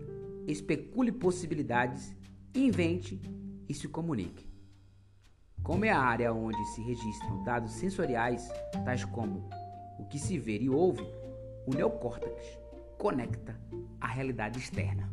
especule 0.49 1.13
possibilidades, 1.13 2.17
invente 2.53 3.21
e 3.69 3.73
se 3.73 3.87
comunique. 3.87 4.45
Como 5.63 5.85
é 5.85 5.91
a 5.91 6.01
área 6.01 6.33
onde 6.33 6.61
se 6.75 6.83
registram 6.83 7.45
dados 7.45 7.75
sensoriais, 7.75 8.49
tais 8.85 9.05
como 9.05 9.49
o 10.01 10.05
que 10.07 10.19
se 10.19 10.37
vê 10.37 10.59
e 10.59 10.69
ouve, 10.69 11.07
o 11.65 11.73
neocórtex 11.73 12.59
conecta 12.99 13.57
a 14.01 14.09
realidade 14.09 14.59
externa. 14.59 15.09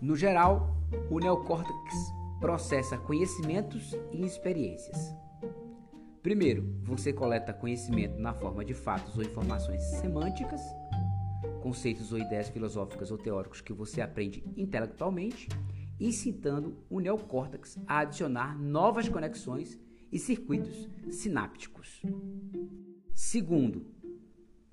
No 0.00 0.16
geral, 0.16 0.74
o 1.10 1.18
neocórtex 1.18 1.94
processa 2.40 2.96
conhecimentos 2.96 3.94
e 4.10 4.24
experiências. 4.24 5.14
Primeiro, 6.22 6.78
você 6.82 7.12
coleta 7.12 7.52
conhecimento 7.52 8.18
na 8.18 8.34
forma 8.34 8.64
de 8.64 8.74
fatos 8.74 9.16
ou 9.16 9.22
informações 9.24 9.82
semânticas, 10.00 10.60
conceitos 11.62 12.12
ou 12.12 12.18
ideias 12.18 12.48
filosóficas 12.48 13.10
ou 13.10 13.18
teóricos 13.18 13.60
que 13.60 13.72
você 13.72 14.00
aprende 14.00 14.42
intelectualmente 14.56 15.48
incitando 16.00 16.76
o 16.88 17.00
neocórtex 17.00 17.78
a 17.86 18.00
adicionar 18.00 18.58
novas 18.58 19.08
conexões 19.08 19.78
e 20.12 20.18
circuitos 20.18 20.88
sinápticos. 21.10 22.02
Segundo, 23.14 23.86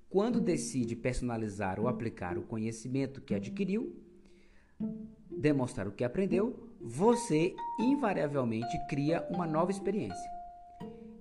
quando 0.07 0.39
decide 0.39 0.95
personalizar 0.95 1.79
ou 1.79 1.87
aplicar 1.87 2.37
o 2.37 2.43
conhecimento 2.43 3.21
que 3.21 3.33
adquiriu, 3.33 4.01
demonstrar 5.29 5.87
o 5.87 5.91
que 5.91 6.03
aprendeu, 6.03 6.69
você 6.79 7.53
invariavelmente 7.79 8.77
cria 8.87 9.27
uma 9.29 9.47
nova 9.47 9.71
experiência. 9.71 10.34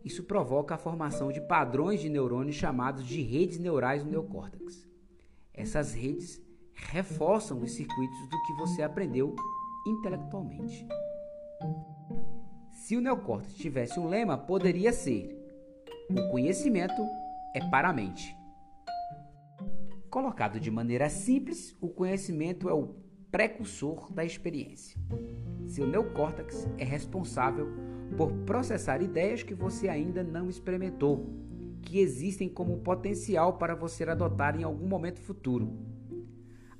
Isso 0.04 0.22
provoca 0.24 0.74
a 0.74 0.78
formação 0.78 1.32
de 1.32 1.40
padrões 1.40 2.00
de 2.00 2.10
neurônios 2.10 2.56
chamados 2.56 3.06
de 3.06 3.22
redes 3.22 3.58
neurais 3.58 4.04
no 4.04 4.10
neocórtex. 4.10 4.86
Essas 5.52 5.94
redes 5.94 6.42
reforçam 6.74 7.62
os 7.62 7.72
circuitos 7.72 8.28
do 8.28 8.42
que 8.42 8.52
você 8.54 8.82
aprendeu 8.82 9.34
intelectualmente. 9.86 10.86
Se 12.70 12.96
o 12.96 13.00
neocórtex 13.00 13.54
tivesse 13.54 13.98
um 13.98 14.06
lema, 14.06 14.36
poderia 14.36 14.92
ser: 14.92 15.34
O 16.10 16.30
conhecimento 16.30 17.02
é 17.54 17.60
para 17.70 17.88
a 17.88 17.92
mente. 17.92 18.36
Colocado 20.10 20.60
de 20.60 20.70
maneira 20.70 21.08
simples, 21.08 21.74
o 21.80 21.88
conhecimento 21.88 22.68
é 22.68 22.74
o 22.74 22.94
precursor 23.30 24.12
da 24.12 24.24
experiência. 24.24 25.00
Seu 25.66 25.86
neocórtex 25.86 26.68
é 26.78 26.84
responsável 26.84 27.93
por 28.16 28.32
processar 28.46 29.02
ideias 29.02 29.42
que 29.42 29.54
você 29.54 29.88
ainda 29.88 30.22
não 30.22 30.48
experimentou, 30.48 31.28
que 31.82 31.98
existem 31.98 32.48
como 32.48 32.78
potencial 32.78 33.54
para 33.54 33.74
você 33.74 34.04
adotar 34.04 34.58
em 34.58 34.62
algum 34.62 34.86
momento 34.86 35.20
futuro. 35.20 35.72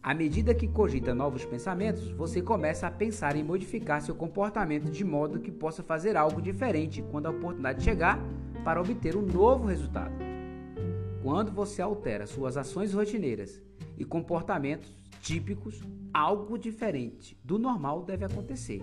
À 0.03 0.13
medida 0.13 0.55
que 0.55 0.69
cogita 0.69 1.15
novos 1.15 1.45
pensamentos, 1.45 2.11
você 2.11 2.43
começa 2.43 2.87
a 2.87 2.91
pensar 2.91 3.37
em 3.37 3.43
modificar 3.43 4.03
seu 4.03 4.15
comportamento 4.15 4.91
de 4.91 5.03
modo 5.03 5.41
que 5.41 5.51
possa 5.51 5.83
fazer 5.83 6.17
algo 6.17 6.43
diferente 6.43 7.03
quando 7.11 7.27
a 7.27 7.31
oportunidade 7.31 7.83
chegar 7.83 8.19
para 8.63 8.81
obter 8.81 9.17
um 9.17 9.23
novo 9.23 9.67
resultado. 9.67 10.13
Quando 11.23 11.51
você 11.51 11.81
altera 11.81 12.27
suas 12.27 12.59
ações 12.59 12.93
rotineiras 12.93 13.63
e 13.97 14.05
comportamentos, 14.05 14.95
atípicos, 15.25 15.81
algo 16.13 16.59
diferente 16.59 17.35
do 17.43 17.59
normal 17.59 18.03
deve 18.03 18.27
acontecer, 18.27 18.83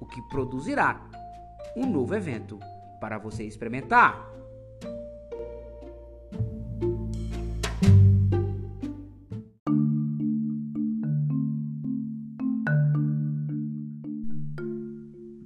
o 0.00 0.06
que 0.06 0.22
produzirá 0.22 1.06
um 1.74 1.86
novo 1.86 2.14
evento 2.14 2.58
para 3.00 3.18
você 3.18 3.44
experimentar. 3.44 4.30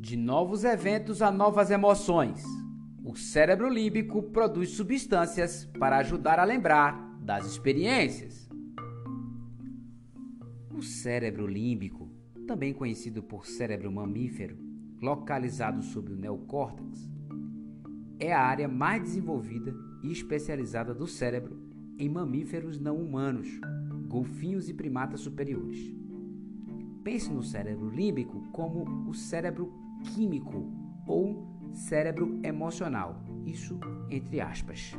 De 0.01 0.17
novos 0.17 0.65
eventos 0.65 1.23
a 1.23 1.31
novas 1.31 1.71
emoções. 1.71 2.43
O 3.05 3.17
cérebro 3.17 3.69
límbico 3.69 4.23
produz 4.23 4.71
substâncias 4.71 5.65
para 5.79 5.99
ajudar 5.99 6.39
a 6.39 6.45
lembrar 6.45 7.19
das 7.21 7.47
experiências. 7.47 8.49
O 10.73 10.83
cérebro 10.83 11.47
límbico, 11.47 12.09
também 12.47 12.73
conhecido 12.73 13.23
por 13.23 13.47
cérebro 13.47 13.91
mamífero, 13.93 14.70
localizado 15.01 15.83
sob 15.83 16.13
o 16.13 16.17
neocórtex, 16.17 17.11
é 18.19 18.33
a 18.33 18.43
área 18.43 18.69
mais 18.69 19.03
desenvolvida 19.03 19.75
e 20.03 20.13
especializada 20.13 20.95
do 20.95 21.07
cérebro 21.07 21.59
em 21.99 22.09
mamíferos 22.09 22.79
não 22.79 22.97
humanos, 22.97 23.49
golfinhos 24.09 24.69
e 24.69 24.75
primatas 24.75 25.21
superiores. 25.21 25.79
Pense 27.03 27.33
no 27.33 27.43
cérebro 27.43 27.89
límbico 27.89 28.43
como 28.53 29.09
o 29.09 29.15
cérebro 29.15 29.73
químico 30.15 30.71
ou 31.07 31.47
cérebro 31.73 32.39
emocional, 32.43 33.23
isso 33.47 33.79
entre 34.11 34.41
aspas. 34.41 34.95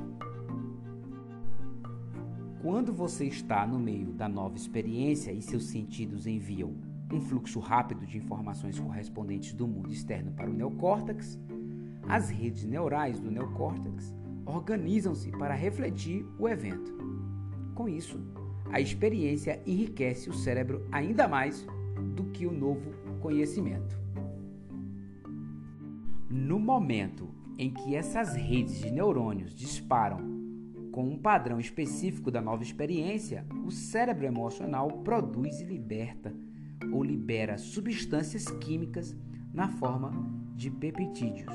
Quando 2.62 2.94
você 2.94 3.26
está 3.26 3.66
no 3.66 3.80
meio 3.80 4.14
da 4.14 4.30
nova 4.30 4.56
experiência 4.56 5.32
e 5.32 5.42
seus 5.42 5.66
sentidos 5.66 6.28
enviam 6.28 6.76
um 7.14 7.22
fluxo 7.22 7.60
rápido 7.60 8.06
de 8.06 8.18
informações 8.18 8.80
correspondentes 8.80 9.54
do 9.54 9.68
mundo 9.68 9.92
externo 9.92 10.32
para 10.32 10.50
o 10.50 10.54
neocórtex, 10.54 11.40
as 12.08 12.30
redes 12.30 12.64
neurais 12.66 13.20
do 13.20 13.30
neocórtex 13.30 14.14
organizam-se 14.46 15.32
para 15.32 15.54
refletir 15.54 16.26
o 16.40 16.48
evento. 16.48 16.92
Com 17.76 17.88
isso, 17.88 18.20
a 18.72 18.80
experiência 18.80 19.62
enriquece 19.66 20.30
o 20.30 20.34
cérebro 20.34 20.86
ainda 20.92 21.28
mais 21.28 21.66
do 22.16 22.26
que 22.26 22.46
o 22.46 22.52
novo 22.52 22.92
conhecimento. 23.20 24.00
No 26.30 26.60
momento 26.60 27.30
em 27.58 27.74
que 27.74 27.96
essas 27.96 28.36
redes 28.36 28.80
de 28.80 28.90
neurônios 28.90 29.54
disparam 29.54 30.20
com 30.92 31.04
um 31.04 31.18
padrão 31.18 31.60
específico 31.60 32.32
da 32.32 32.42
nova 32.42 32.64
experiência, 32.64 33.46
o 33.66 33.72
cérebro 33.72 34.26
emocional 34.26 34.90
produz 35.04 35.62
e 35.62 35.66
liberta 35.66 36.34
ou 36.92 37.04
libera 37.04 37.58
substâncias 37.58 38.46
químicas 38.60 39.16
na 39.54 39.68
forma 39.68 40.12
de 40.56 40.70
peptídeos. 40.70 41.54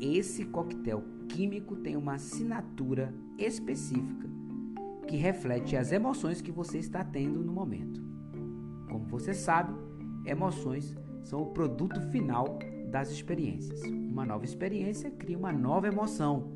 Esse 0.00 0.44
coquetel 0.44 1.02
químico 1.28 1.76
tem 1.76 1.96
uma 1.96 2.14
assinatura 2.14 3.14
específica 3.38 4.28
que 5.06 5.16
reflete 5.16 5.76
as 5.76 5.92
emoções 5.92 6.40
que 6.40 6.50
você 6.50 6.78
está 6.78 7.04
tendo 7.04 7.42
no 7.42 7.52
momento. 7.52 8.02
Como 8.88 9.06
você 9.06 9.34
sabe, 9.34 9.72
emoções 10.24 10.96
são 11.22 11.42
o 11.42 11.46
produto 11.46 12.00
final 12.10 12.58
das 12.90 13.10
experiências. 13.10 13.82
Uma 13.82 14.24
nova 14.24 14.44
experiência 14.44 15.10
cria 15.10 15.38
uma 15.38 15.52
nova 15.52 15.88
emoção, 15.88 16.52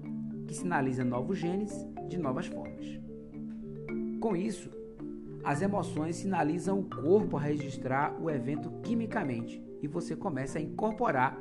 que 0.47 0.55
sinaliza 0.55 1.05
novos 1.05 1.39
genes 1.39 1.73
de 2.09 2.19
novas 2.19 2.47
formas. 2.47 3.01
Com 4.21 4.37
isso, 4.37 4.71
as 5.47 5.63
emoções 5.63 6.17
sinalizam 6.17 6.81
o 6.81 6.83
corpo 6.83 7.37
a 7.37 7.41
registrar 7.41 8.21
o 8.21 8.29
evento 8.29 8.69
quimicamente 8.83 9.63
e 9.81 9.87
você 9.87 10.17
começa 10.17 10.59
a 10.59 10.61
incorporar 10.61 11.41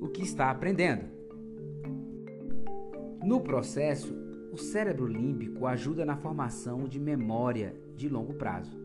o 0.00 0.06
que 0.06 0.22
está 0.22 0.52
aprendendo. 0.52 1.06
No 3.24 3.40
processo, 3.40 4.14
o 4.52 4.56
cérebro 4.56 5.04
límbico 5.04 5.66
ajuda 5.66 6.04
na 6.06 6.16
formação 6.16 6.84
de 6.84 7.00
memória 7.00 7.74
de 7.96 8.08
longo 8.08 8.34
prazo. 8.34 8.80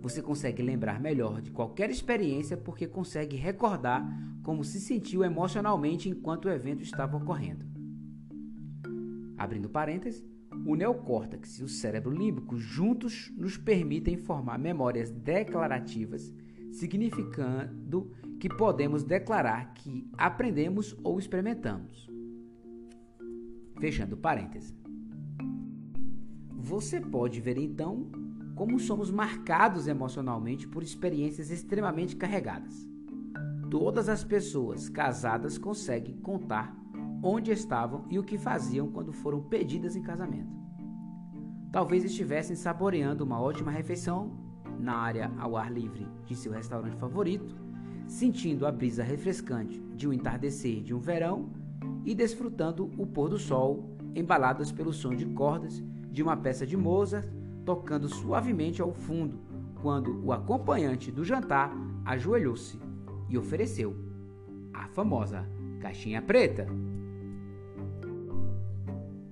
Você 0.00 0.20
consegue 0.20 0.64
lembrar 0.64 1.00
melhor 1.00 1.40
de 1.40 1.52
qualquer 1.52 1.88
experiência 1.88 2.56
porque 2.56 2.88
consegue 2.88 3.36
recordar 3.36 4.04
como 4.42 4.64
se 4.64 4.80
sentiu 4.80 5.22
emocionalmente 5.22 6.08
enquanto 6.08 6.46
o 6.46 6.50
evento 6.50 6.82
estava 6.82 7.16
ocorrendo. 7.16 7.64
Abrindo 9.38 9.68
parênteses, 9.68 10.31
o 10.66 10.74
neocórtex 10.74 11.58
e 11.58 11.64
o 11.64 11.68
cérebro 11.68 12.10
límbico 12.10 12.56
juntos 12.56 13.32
nos 13.36 13.56
permitem 13.56 14.16
formar 14.16 14.58
memórias 14.58 15.10
declarativas, 15.10 16.32
significando 16.70 18.10
que 18.38 18.48
podemos 18.48 19.04
declarar 19.04 19.72
que 19.74 20.08
aprendemos 20.16 20.96
ou 21.02 21.18
experimentamos. 21.18 22.08
Fechando 23.78 24.16
parênteses. 24.16 24.74
Você 26.50 27.00
pode 27.00 27.40
ver 27.40 27.58
então 27.58 28.10
como 28.54 28.78
somos 28.78 29.10
marcados 29.10 29.86
emocionalmente 29.86 30.68
por 30.68 30.82
experiências 30.82 31.50
extremamente 31.50 32.14
carregadas. 32.14 32.88
Todas 33.70 34.08
as 34.08 34.22
pessoas 34.22 34.88
casadas 34.88 35.56
conseguem 35.56 36.16
contar 36.18 36.81
onde 37.22 37.52
estavam 37.52 38.04
e 38.10 38.18
o 38.18 38.22
que 38.22 38.36
faziam 38.36 38.90
quando 38.90 39.12
foram 39.12 39.40
pedidas 39.40 39.94
em 39.94 40.02
casamento. 40.02 40.50
Talvez 41.70 42.04
estivessem 42.04 42.56
saboreando 42.56 43.24
uma 43.24 43.40
ótima 43.40 43.70
refeição 43.70 44.36
na 44.78 44.94
área 44.94 45.30
ao 45.38 45.56
ar 45.56 45.72
livre 45.72 46.06
de 46.26 46.34
seu 46.34 46.52
restaurante 46.52 46.96
favorito, 46.96 47.56
sentindo 48.06 48.66
a 48.66 48.72
brisa 48.72 49.02
refrescante 49.02 49.80
de 49.94 50.08
um 50.08 50.12
entardecer 50.12 50.82
de 50.82 50.92
um 50.92 50.98
verão 50.98 51.50
e 52.04 52.14
desfrutando 52.14 52.90
o 52.98 53.06
pôr 53.06 53.28
do 53.28 53.38
sol, 53.38 53.96
embaladas 54.14 54.72
pelo 54.72 54.92
som 54.92 55.14
de 55.14 55.24
cordas 55.26 55.82
de 56.10 56.22
uma 56.22 56.36
peça 56.36 56.66
de 56.66 56.76
Mozart 56.76 57.26
tocando 57.64 58.08
suavemente 58.08 58.82
ao 58.82 58.92
fundo, 58.92 59.38
quando 59.80 60.24
o 60.24 60.32
acompanhante 60.32 61.10
do 61.10 61.24
jantar 61.24 61.72
ajoelhou-se 62.04 62.78
e 63.28 63.38
ofereceu 63.38 63.96
a 64.72 64.88
famosa 64.88 65.48
caixinha 65.80 66.20
preta. 66.20 66.66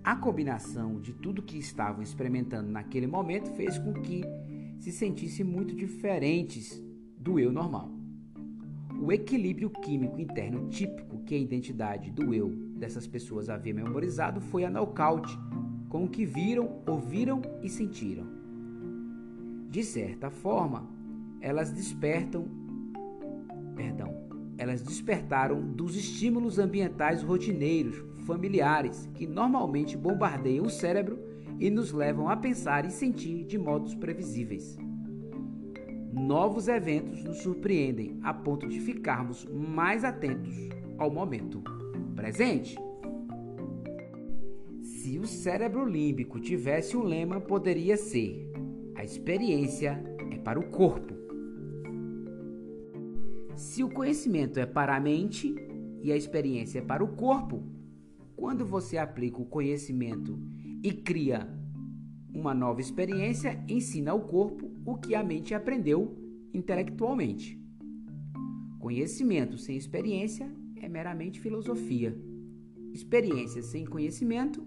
A 0.03 0.17
combinação 0.17 0.99
de 0.99 1.13
tudo 1.13 1.43
que 1.43 1.59
estavam 1.59 2.03
experimentando 2.03 2.71
naquele 2.71 3.07
momento 3.07 3.51
fez 3.51 3.79
com 3.79 3.93
que 3.93 4.23
se 4.79 4.91
sentissem 4.91 5.45
muito 5.45 5.75
diferentes 5.75 6.83
do 7.19 7.39
eu 7.39 7.53
normal. 7.53 7.91
O 8.99 9.13
equilíbrio 9.13 9.69
químico 9.69 10.19
interno 10.19 10.69
típico 10.69 11.23
que 11.25 11.35
a 11.35 11.39
identidade 11.39 12.11
do 12.11 12.35
eu 12.35 12.49
dessas 12.77 13.07
pessoas 13.07 13.51
havia 13.51 13.75
memorizado 13.75 14.41
foi 14.41 14.65
a 14.65 14.71
nocaute, 14.71 15.39
com 15.91 16.05
o 16.05 16.09
que 16.09 16.25
viram, 16.25 16.83
ouviram 16.87 17.43
e 17.63 17.69
sentiram. 17.69 18.27
De 19.69 19.85
certa 19.85 20.31
forma, 20.31 20.89
elas 21.43 21.71
despertam, 21.73 22.47
perdão, 23.77 24.15
elas 24.57 24.83
despertaram 24.83 25.61
dos 25.61 25.95
estímulos 25.95 26.59
ambientais 26.59 27.23
rotineiros 27.23 28.10
familiares 28.31 29.09
que 29.15 29.27
normalmente 29.27 29.97
bombardeiam 29.97 30.65
o 30.65 30.71
cérebro 30.71 31.19
e 31.59 31.69
nos 31.69 31.93
levam 31.93 32.29
a 32.29 32.37
pensar 32.37 32.85
e 32.85 32.91
sentir 32.91 33.45
de 33.45 33.59
modos 33.59 33.93
previsíveis. 33.93 34.79
Novos 36.13 36.69
eventos 36.69 37.25
nos 37.25 37.39
surpreendem 37.39 38.21
a 38.23 38.33
ponto 38.33 38.69
de 38.69 38.79
ficarmos 38.79 39.45
mais 39.47 40.05
atentos 40.05 40.55
ao 40.97 41.11
momento 41.11 41.61
presente. 42.15 42.77
Se 44.81 45.19
o 45.19 45.27
cérebro 45.27 45.85
límbico 45.85 46.39
tivesse 46.39 46.97
um 46.97 47.03
lema, 47.03 47.41
poderia 47.41 47.97
ser: 47.97 48.49
a 48.95 49.03
experiência 49.03 50.01
é 50.31 50.39
para 50.39 50.61
o 50.61 50.71
corpo. 50.71 51.15
Se 53.57 53.83
o 53.83 53.91
conhecimento 53.91 54.61
é 54.61 54.67
para 54.67 54.95
a 54.95 55.01
mente 55.01 55.53
e 56.01 56.13
a 56.13 56.17
experiência 56.17 56.79
é 56.79 56.83
para 56.83 57.03
o 57.03 57.09
corpo, 57.09 57.63
quando 58.41 58.65
você 58.65 58.97
aplica 58.97 59.39
o 59.39 59.45
conhecimento 59.45 60.41
e 60.83 60.91
cria 60.95 61.47
uma 62.33 62.55
nova 62.55 62.81
experiência, 62.81 63.63
ensina 63.69 64.13
ao 64.13 64.21
corpo 64.23 64.73
o 64.83 64.97
que 64.97 65.15
a 65.15 65.23
mente 65.23 65.55
aprendeu 65.55 66.17
intelectualmente. 66.55 67.63
Conhecimento 68.79 69.59
sem 69.59 69.77
experiência 69.77 70.51
é 70.81 70.89
meramente 70.89 71.39
filosofia. 71.39 72.19
Experiência 72.95 73.61
sem 73.61 73.85
conhecimento 73.85 74.65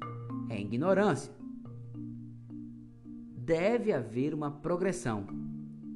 é 0.49 0.61
ignorância. 0.61 1.33
Deve 3.35 3.91
haver 3.91 4.35
uma 4.35 4.51
progressão. 4.51 5.25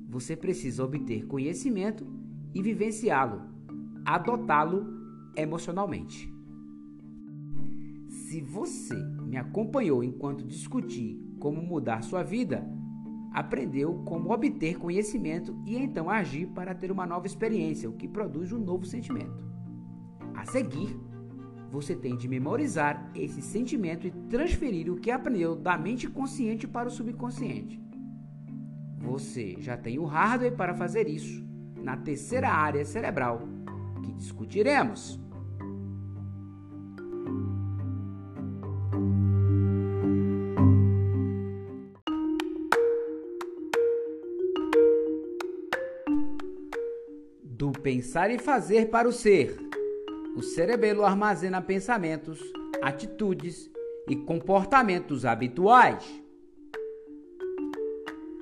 Você 0.09 0.35
precisa 0.35 0.83
obter 0.83 1.27
conhecimento 1.27 2.07
e 2.55 2.61
vivenciá-lo, 2.63 3.43
adotá-lo 4.03 4.83
emocionalmente. 5.35 6.36
Se 8.27 8.41
você 8.41 8.93
me 9.25 9.37
acompanhou 9.37 10.03
enquanto 10.03 10.43
discuti 10.43 11.17
como 11.39 11.61
mudar 11.61 12.03
sua 12.03 12.23
vida, 12.23 12.69
aprendeu 13.31 14.03
como 14.03 14.33
obter 14.33 14.77
conhecimento 14.77 15.57
e 15.65 15.77
então 15.77 16.09
agir 16.09 16.47
para 16.47 16.75
ter 16.75 16.91
uma 16.91 17.05
nova 17.05 17.25
experiência, 17.25 17.89
o 17.89 17.93
que 17.93 18.05
produz 18.05 18.51
um 18.51 18.59
novo 18.59 18.85
sentimento. 18.85 19.41
A 20.35 20.43
seguir, 20.43 20.93
você 21.71 21.95
tem 21.95 22.17
de 22.17 22.27
memorizar 22.27 23.09
esse 23.15 23.41
sentimento 23.41 24.05
e 24.05 24.11
transferir 24.29 24.91
o 24.91 24.97
que 24.97 25.09
aprendeu 25.09 25.55
da 25.55 25.77
mente 25.77 26.09
consciente 26.09 26.67
para 26.67 26.89
o 26.89 26.91
subconsciente. 26.91 27.81
Você 28.97 29.55
já 29.61 29.77
tem 29.77 29.99
o 29.99 30.05
hardware 30.05 30.57
para 30.57 30.75
fazer 30.75 31.07
isso 31.07 31.47
na 31.81 31.95
terceira 31.95 32.49
área 32.49 32.83
cerebral, 32.83 33.47
que 34.03 34.11
discutiremos. 34.11 35.17
Pensar 47.87 48.29
e 48.29 48.37
fazer 48.37 48.89
para 48.89 49.07
o 49.07 49.13
ser. 49.13 49.55
O 50.35 50.41
cerebelo 50.41 51.05
armazena 51.05 51.61
pensamentos, 51.61 52.37
atitudes 52.81 53.71
e 54.09 54.13
comportamentos 54.13 55.23
habituais. 55.23 56.03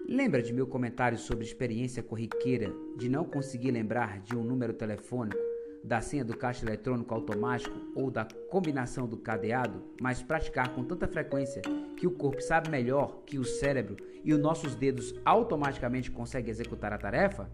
Lembra 0.09 0.41
de 0.41 0.51
meu 0.51 0.65
comentário 0.65 1.15
sobre 1.19 1.45
experiência 1.45 2.01
corriqueira 2.01 2.73
de 2.97 3.07
não 3.07 3.23
conseguir 3.23 3.69
lembrar 3.69 4.19
de 4.21 4.35
um 4.35 4.43
número 4.43 4.73
telefônico, 4.73 5.37
da 5.83 6.01
senha 6.01 6.25
do 6.25 6.35
caixa 6.35 6.65
eletrônico 6.65 7.13
automático 7.13 7.79
ou 7.93 8.09
da 8.09 8.25
combinação 8.49 9.07
do 9.07 9.17
cadeado, 9.17 9.83
mas 10.01 10.23
praticar 10.23 10.73
com 10.73 10.83
tanta 10.83 11.07
frequência 11.07 11.61
que 11.95 12.07
o 12.07 12.11
corpo 12.11 12.41
sabe 12.41 12.71
melhor 12.71 13.21
que 13.27 13.37
o 13.37 13.45
cérebro 13.45 13.95
e 14.23 14.33
os 14.33 14.39
nossos 14.39 14.73
dedos 14.73 15.13
automaticamente 15.23 16.09
conseguem 16.09 16.49
executar 16.49 16.91
a 16.91 16.97
tarefa? 16.97 17.47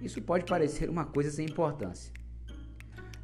Isso 0.00 0.22
pode 0.22 0.44
parecer 0.44 0.88
uma 0.88 1.04
coisa 1.04 1.30
sem 1.30 1.46
importância. 1.46 2.12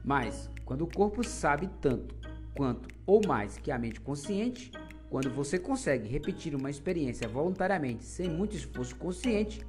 Mas, 0.04 0.50
quando 0.64 0.82
o 0.82 0.90
corpo 0.90 1.22
sabe 1.24 1.68
tanto 1.80 2.14
quanto 2.54 2.88
ou 3.06 3.20
mais 3.26 3.56
que 3.56 3.70
a 3.70 3.78
mente 3.78 4.00
consciente, 4.00 4.70
quando 5.10 5.30
você 5.30 5.58
consegue 5.58 6.08
repetir 6.08 6.54
uma 6.54 6.70
experiência 6.70 7.28
voluntariamente 7.28 8.04
sem 8.04 8.28
muito 8.28 8.56
esforço 8.56 8.96
consciente, 8.96 9.64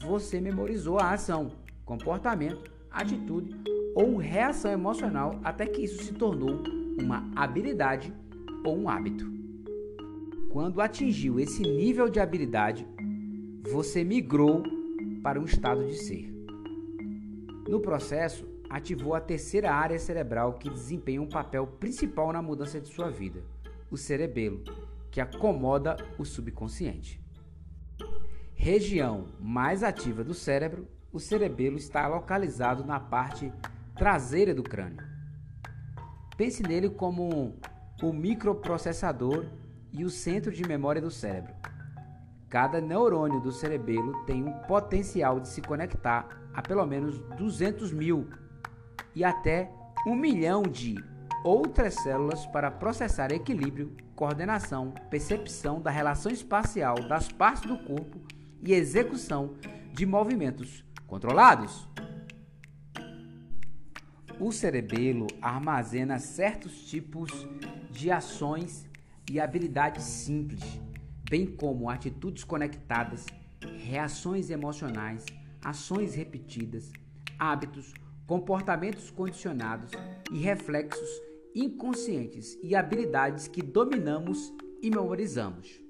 você 0.00 0.40
memorizou 0.40 0.98
a 0.98 1.12
ação, 1.12 1.52
comportamento, 1.84 2.70
atitude 2.90 3.54
ou 3.94 4.16
reação 4.16 4.70
emocional 4.70 5.40
até 5.44 5.66
que 5.66 5.82
isso 5.82 6.02
se 6.02 6.12
tornou 6.12 6.62
uma 7.00 7.30
habilidade 7.34 8.12
ou 8.64 8.78
um 8.78 8.88
hábito. 8.88 9.30
Quando 10.50 10.80
atingiu 10.80 11.38
esse 11.38 11.62
nível 11.62 12.08
de 12.08 12.18
habilidade, 12.18 12.86
você 13.70 14.02
migrou 14.02 14.62
para 15.22 15.40
um 15.40 15.44
estado 15.44 15.86
de 15.86 15.94
ser. 15.94 16.29
No 17.70 17.78
processo, 17.78 18.48
ativou 18.68 19.14
a 19.14 19.20
terceira 19.20 19.72
área 19.72 19.96
cerebral 19.96 20.54
que 20.54 20.68
desempenha 20.68 21.22
um 21.22 21.28
papel 21.28 21.68
principal 21.68 22.32
na 22.32 22.42
mudança 22.42 22.80
de 22.80 22.88
sua 22.88 23.08
vida, 23.08 23.44
o 23.88 23.96
cerebelo, 23.96 24.64
que 25.08 25.20
acomoda 25.20 25.96
o 26.18 26.24
subconsciente. 26.24 27.24
Região 28.56 29.28
mais 29.38 29.84
ativa 29.84 30.24
do 30.24 30.34
cérebro, 30.34 30.88
o 31.12 31.20
cerebelo 31.20 31.76
está 31.76 32.08
localizado 32.08 32.84
na 32.84 32.98
parte 32.98 33.52
traseira 33.94 34.52
do 34.52 34.64
crânio. 34.64 35.06
Pense 36.36 36.64
nele 36.64 36.90
como 36.90 37.54
o 38.02 38.12
microprocessador 38.12 39.46
e 39.92 40.04
o 40.04 40.10
centro 40.10 40.50
de 40.50 40.66
memória 40.66 41.00
do 41.00 41.10
cérebro. 41.10 41.54
Cada 42.50 42.80
neurônio 42.80 43.40
do 43.40 43.52
cerebelo 43.52 44.24
tem 44.24 44.42
um 44.42 44.52
potencial 44.66 45.38
de 45.38 45.48
se 45.48 45.62
conectar 45.62 46.28
a 46.52 46.60
pelo 46.60 46.84
menos 46.84 47.20
200 47.38 47.92
mil 47.92 48.28
e 49.14 49.22
até 49.22 49.70
um 50.04 50.16
milhão 50.16 50.62
de 50.62 50.96
outras 51.44 51.94
células 51.94 52.44
para 52.46 52.68
processar 52.68 53.30
equilíbrio, 53.30 53.96
coordenação, 54.16 54.92
percepção 55.08 55.80
da 55.80 55.92
relação 55.92 56.32
espacial 56.32 56.96
das 56.96 57.30
partes 57.30 57.62
do 57.62 57.78
corpo 57.78 58.20
e 58.60 58.72
execução 58.72 59.54
de 59.92 60.04
movimentos 60.04 60.84
controlados. 61.06 61.88
O 64.40 64.50
cerebelo 64.50 65.28
armazena 65.40 66.18
certos 66.18 66.84
tipos 66.90 67.30
de 67.92 68.10
ações 68.10 68.88
e 69.30 69.38
habilidades 69.38 70.02
simples, 70.02 70.80
bem 71.30 71.46
como 71.46 71.88
atitudes 71.88 72.42
conectadas, 72.42 73.24
reações 73.78 74.50
emocionais, 74.50 75.24
ações 75.64 76.16
repetidas, 76.16 76.90
hábitos, 77.38 77.94
comportamentos 78.26 79.12
condicionados 79.12 79.92
e 80.32 80.38
reflexos 80.38 81.08
inconscientes 81.54 82.58
e 82.60 82.74
habilidades 82.74 83.46
que 83.46 83.62
dominamos 83.62 84.52
e 84.82 84.90
memorizamos. 84.90 85.80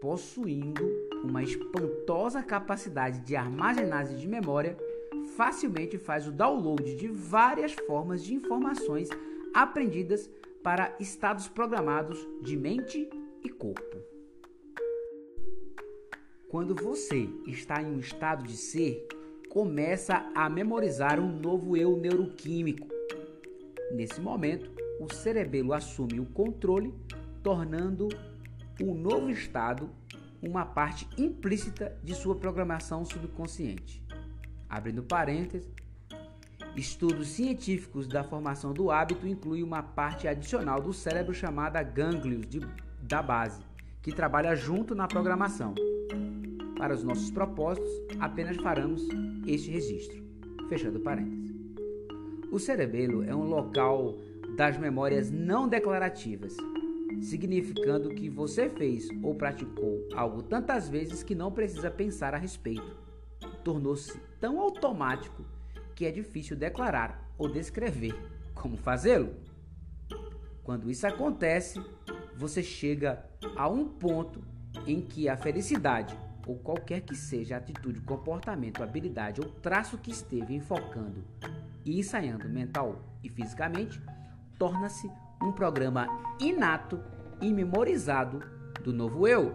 Possuindo 0.00 0.84
uma 1.24 1.42
espantosa 1.42 2.40
capacidade 2.40 3.18
de 3.18 3.34
armazenagem 3.34 4.16
de 4.16 4.28
memória, 4.28 4.78
facilmente 5.36 5.98
faz 5.98 6.28
o 6.28 6.32
download 6.32 6.94
de 6.94 7.08
várias 7.08 7.72
formas 7.72 8.22
de 8.22 8.32
informações 8.32 9.08
aprendidas 9.52 10.30
para 10.62 10.94
estados 11.00 11.48
programados 11.48 12.24
de 12.42 12.56
mente 12.56 13.08
e 13.44 13.50
corpo. 13.50 13.96
Quando 16.48 16.74
você 16.74 17.28
está 17.46 17.82
em 17.82 17.86
um 17.86 17.98
estado 17.98 18.44
de 18.44 18.56
ser, 18.56 19.06
começa 19.48 20.30
a 20.34 20.48
memorizar 20.48 21.20
um 21.20 21.30
novo 21.30 21.76
eu 21.76 21.96
neuroquímico. 21.96 22.88
Nesse 23.92 24.20
momento, 24.20 24.70
o 24.98 25.12
cerebelo 25.12 25.72
assume 25.72 26.18
o 26.20 26.26
controle, 26.26 26.94
tornando 27.42 28.08
o 28.80 28.94
novo 28.94 29.30
estado 29.30 29.90
uma 30.42 30.64
parte 30.64 31.08
implícita 31.16 31.96
de 32.02 32.14
sua 32.14 32.34
programação 32.36 33.04
subconsciente. 33.04 34.02
Abrindo 34.68 35.02
parênteses, 35.02 35.68
estudos 36.76 37.28
científicos 37.28 38.06
da 38.06 38.24
formação 38.24 38.72
do 38.72 38.90
hábito 38.90 39.26
incluem 39.26 39.62
uma 39.62 39.82
parte 39.82 40.26
adicional 40.26 40.80
do 40.80 40.92
cérebro 40.92 41.32
chamada 41.32 41.82
gânglios 41.82 42.46
de, 42.46 42.60
da 43.06 43.22
base, 43.22 43.62
que 44.02 44.12
trabalha 44.12 44.54
junto 44.54 44.94
na 44.94 45.06
programação. 45.06 45.74
Para 46.76 46.94
os 46.94 47.04
nossos 47.04 47.30
propósitos, 47.30 47.90
apenas 48.18 48.56
faremos 48.56 49.02
este 49.46 49.70
registro. 49.70 50.22
Fechando 50.68 51.00
parênteses. 51.00 51.54
O 52.50 52.58
cerebelo 52.58 53.22
é 53.22 53.34
um 53.34 53.44
local 53.44 54.16
das 54.56 54.78
memórias 54.78 55.30
não 55.30 55.68
declarativas, 55.68 56.56
significando 57.20 58.10
que 58.10 58.28
você 58.28 58.68
fez 58.68 59.08
ou 59.22 59.34
praticou 59.34 60.08
algo 60.14 60.42
tantas 60.42 60.88
vezes 60.88 61.22
que 61.22 61.34
não 61.34 61.52
precisa 61.52 61.90
pensar 61.90 62.34
a 62.34 62.38
respeito. 62.38 62.96
Tornou-se 63.62 64.18
tão 64.40 64.60
automático 64.60 65.44
que 65.94 66.06
é 66.06 66.10
difícil 66.10 66.56
declarar 66.56 67.30
ou 67.36 67.48
descrever 67.48 68.14
como 68.54 68.76
fazê-lo. 68.76 69.34
Quando 70.62 70.90
isso 70.90 71.06
acontece, 71.06 71.78
você 72.36 72.62
chega 72.62 73.24
a 73.56 73.68
um 73.68 73.84
ponto 73.84 74.42
em 74.86 75.00
que 75.00 75.28
a 75.28 75.36
felicidade 75.36 76.18
ou 76.46 76.58
qualquer 76.58 77.00
que 77.00 77.14
seja 77.14 77.54
a 77.54 77.58
atitude, 77.58 78.00
comportamento, 78.00 78.82
habilidade 78.82 79.40
ou 79.40 79.48
traço 79.48 79.96
que 79.98 80.10
esteve 80.10 80.54
enfocando 80.54 81.24
e 81.84 81.98
ensaiando 81.98 82.48
mental 82.48 83.02
e 83.22 83.28
fisicamente, 83.28 84.00
torna-se 84.58 85.10
um 85.42 85.52
programa 85.52 86.06
inato 86.40 87.00
e 87.40 87.52
memorizado 87.52 88.40
do 88.82 88.92
novo 88.92 89.26
eu. 89.26 89.54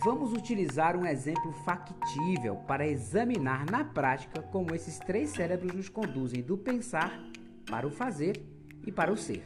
Vamos 0.00 0.32
utilizar 0.32 0.96
um 0.96 1.04
exemplo 1.04 1.52
factível 1.64 2.56
para 2.68 2.86
examinar 2.86 3.68
na 3.68 3.84
prática 3.84 4.40
como 4.42 4.74
esses 4.74 4.98
três 4.98 5.30
cérebros 5.30 5.74
nos 5.74 5.88
conduzem 5.88 6.40
do 6.40 6.56
pensar 6.56 7.20
para 7.68 7.86
o 7.86 7.90
fazer 7.90 8.40
e 8.86 8.92
para 8.92 9.12
o 9.12 9.16
ser. 9.16 9.42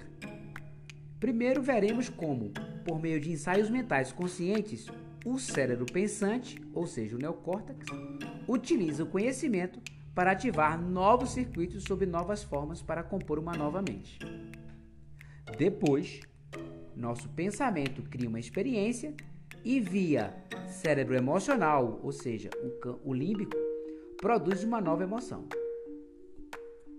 Primeiro 1.22 1.62
veremos 1.62 2.08
como 2.08 2.50
por 2.85 3.00
meio 3.00 3.20
de 3.20 3.30
ensaios 3.30 3.70
mentais 3.70 4.11
conscientes, 4.11 4.88
o 5.24 5.38
cérebro 5.38 5.87
pensante, 5.87 6.61
ou 6.74 6.85
seja, 6.85 7.14
o 7.14 7.18
neocórtex, 7.20 7.87
utiliza 8.48 9.04
o 9.04 9.06
conhecimento 9.06 9.80
para 10.16 10.32
ativar 10.32 10.82
novos 10.82 11.30
circuitos 11.30 11.85
sob 11.85 12.04
novas 12.06 12.42
formas 12.42 12.82
para 12.82 13.04
compor 13.04 13.38
uma 13.38 13.52
nova 13.52 13.80
mente. 13.80 14.18
Depois, 15.56 16.18
nosso 16.96 17.28
pensamento 17.28 18.02
cria 18.02 18.28
uma 18.28 18.40
experiência 18.40 19.14
e, 19.64 19.78
via 19.78 20.35
cérebro 20.66 21.14
emocional, 21.14 22.00
ou 22.02 22.11
seja, 22.11 22.50
o, 23.04 23.14
límbico, 23.14 23.56
produz 24.16 24.64
uma 24.64 24.80
nova 24.80 25.04
emoção. 25.04 25.46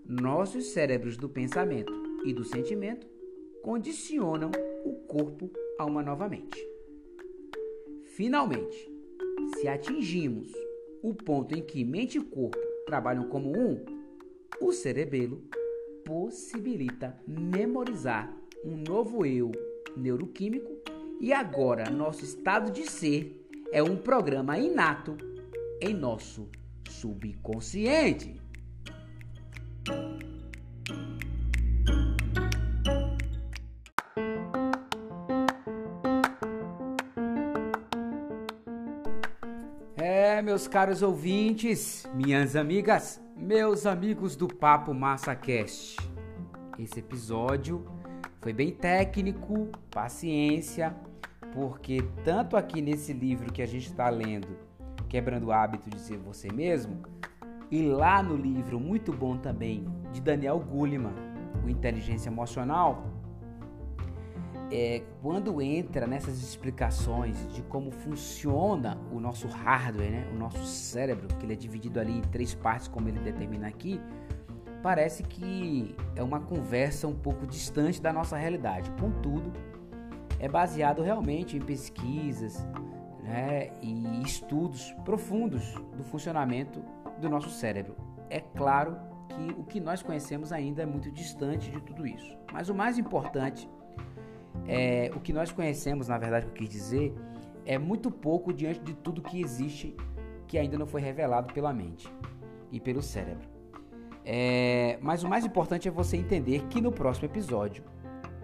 Nossos 0.06 0.68
cérebros 0.68 1.18
do 1.18 1.28
pensamento 1.28 1.92
e 2.26 2.34
do 2.34 2.46
sentimento 2.46 3.12
condicionam 3.64 4.52
o 4.86 4.94
corpo 5.08 5.50
uma 5.86 6.04
novamente. 6.04 6.60
Finalmente, 8.04 8.92
se 9.56 9.68
atingimos 9.68 10.52
o 11.02 11.14
ponto 11.14 11.56
em 11.56 11.62
que 11.62 11.84
mente 11.84 12.18
e 12.18 12.22
corpo 12.22 12.60
trabalham 12.86 13.28
como 13.30 13.58
um, 13.58 13.84
o 14.62 14.72
cerebelo 14.72 15.42
possibilita 16.06 17.18
memorizar 17.26 18.38
um 18.64 18.78
novo 18.78 19.26
eu 19.26 19.52
neuroquímico 19.96 20.72
e 21.20 21.32
agora 21.32 21.90
nosso 21.90 22.24
estado 22.24 22.72
de 22.72 22.90
ser 22.90 23.48
é 23.72 23.82
um 23.82 23.96
programa 23.96 24.58
inato 24.58 25.18
em 25.82 25.94
nosso 25.94 26.50
subconsciente. 26.90 28.43
Meus 40.54 40.68
caros 40.68 41.02
ouvintes, 41.02 42.08
minhas 42.14 42.56
amigas, 42.56 43.20
meus 43.36 43.88
amigos 43.88 44.36
do 44.36 44.48
Papo 44.48 44.94
Massa 44.94 45.34
Cast. 45.34 45.98
Esse 46.78 47.00
episódio 47.00 47.84
foi 48.40 48.54
bem 48.54 48.70
técnico, 48.70 49.70
paciência, 49.90 50.96
porque 51.56 52.04
tanto 52.24 52.56
aqui 52.56 52.84
nesse 52.84 53.14
livro 53.14 53.52
que 53.52 53.64
a 53.64 53.66
gente 53.66 53.88
está 53.88 54.10
lendo, 54.10 54.48
Quebrando 55.10 55.48
o 55.48 55.52
Hábito 55.52 55.90
de 55.90 56.00
Ser 56.00 56.18
Você 56.20 56.54
Mesmo, 56.54 57.02
e 57.72 57.82
lá 57.82 58.22
no 58.22 58.38
livro 58.38 58.80
muito 58.80 59.12
bom 59.12 59.36
também 59.36 59.88
de 60.12 60.22
Daniel 60.22 60.60
Goleman, 60.60 61.16
o 61.66 61.68
Inteligência 61.68 62.30
Emocional, 62.30 63.08
é, 64.76 65.04
quando 65.22 65.62
entra 65.62 66.08
nessas 66.08 66.42
explicações 66.42 67.48
de 67.54 67.62
como 67.62 67.92
funciona 67.92 69.00
o 69.12 69.20
nosso 69.20 69.48
hardware, 69.48 70.10
né, 70.10 70.28
o 70.34 70.36
nosso 70.36 70.66
cérebro, 70.66 71.28
que 71.38 71.46
ele 71.46 71.54
é 71.54 71.56
dividido 71.56 72.00
ali 72.00 72.18
em 72.18 72.22
três 72.22 72.56
partes, 72.56 72.88
como 72.88 73.08
ele 73.08 73.20
determina 73.20 73.68
aqui, 73.68 74.02
parece 74.82 75.22
que 75.22 75.96
é 76.16 76.24
uma 76.24 76.40
conversa 76.40 77.08
um 77.08 77.14
pouco 77.14 77.46
distante 77.46 78.02
da 78.02 78.12
nossa 78.12 78.36
realidade. 78.36 78.90
Contudo, 79.00 79.54
é 80.40 80.50
baseado 80.50 81.04
realmente 81.04 81.56
em 81.56 81.62
pesquisas 81.62 82.68
né, 83.22 83.70
e 83.80 84.24
estudos 84.24 84.92
profundos 85.06 85.76
do 85.96 86.04
funcionamento 86.04 86.84
do 87.22 87.30
nosso 87.30 87.52
cérebro. 87.52 87.96
É 88.28 88.40
claro 88.40 88.98
que 89.30 89.52
o 89.56 89.64
que 89.66 89.80
nós 89.80 90.02
conhecemos 90.02 90.52
ainda 90.52 90.82
é 90.82 90.86
muito 90.86 91.12
distante 91.12 91.70
de 91.70 91.80
tudo 91.80 92.08
isso. 92.08 92.36
Mas 92.52 92.70
o 92.70 92.74
mais 92.74 92.98
importante 92.98 93.70
é, 93.70 93.83
o 95.16 95.20
que 95.20 95.34
nós 95.34 95.52
conhecemos, 95.52 96.08
na 96.08 96.18
verdade, 96.18 96.46
que 96.46 96.52
eu 96.52 96.56
quis 96.56 96.70
dizer, 96.70 97.14
é 97.66 97.78
muito 97.78 98.12
pouco 98.12 98.54
diante 98.54 98.80
de 98.80 98.94
tudo 98.94 99.22
que 99.22 99.42
existe 99.42 99.96
que 100.48 100.58
ainda 100.58 100.78
não 100.78 100.86
foi 100.86 101.02
revelado 101.02 101.54
pela 101.54 101.74
mente 101.74 102.12
e 102.72 102.80
pelo 102.80 103.02
cérebro. 103.02 103.48
É, 104.26 104.98
mas 105.02 105.24
o 105.24 105.28
mais 105.30 105.44
importante 105.44 105.88
é 105.88 105.92
você 105.92 106.16
entender 106.16 106.64
que 106.70 106.80
no 106.80 106.92
próximo 106.92 107.26
episódio 107.26 107.84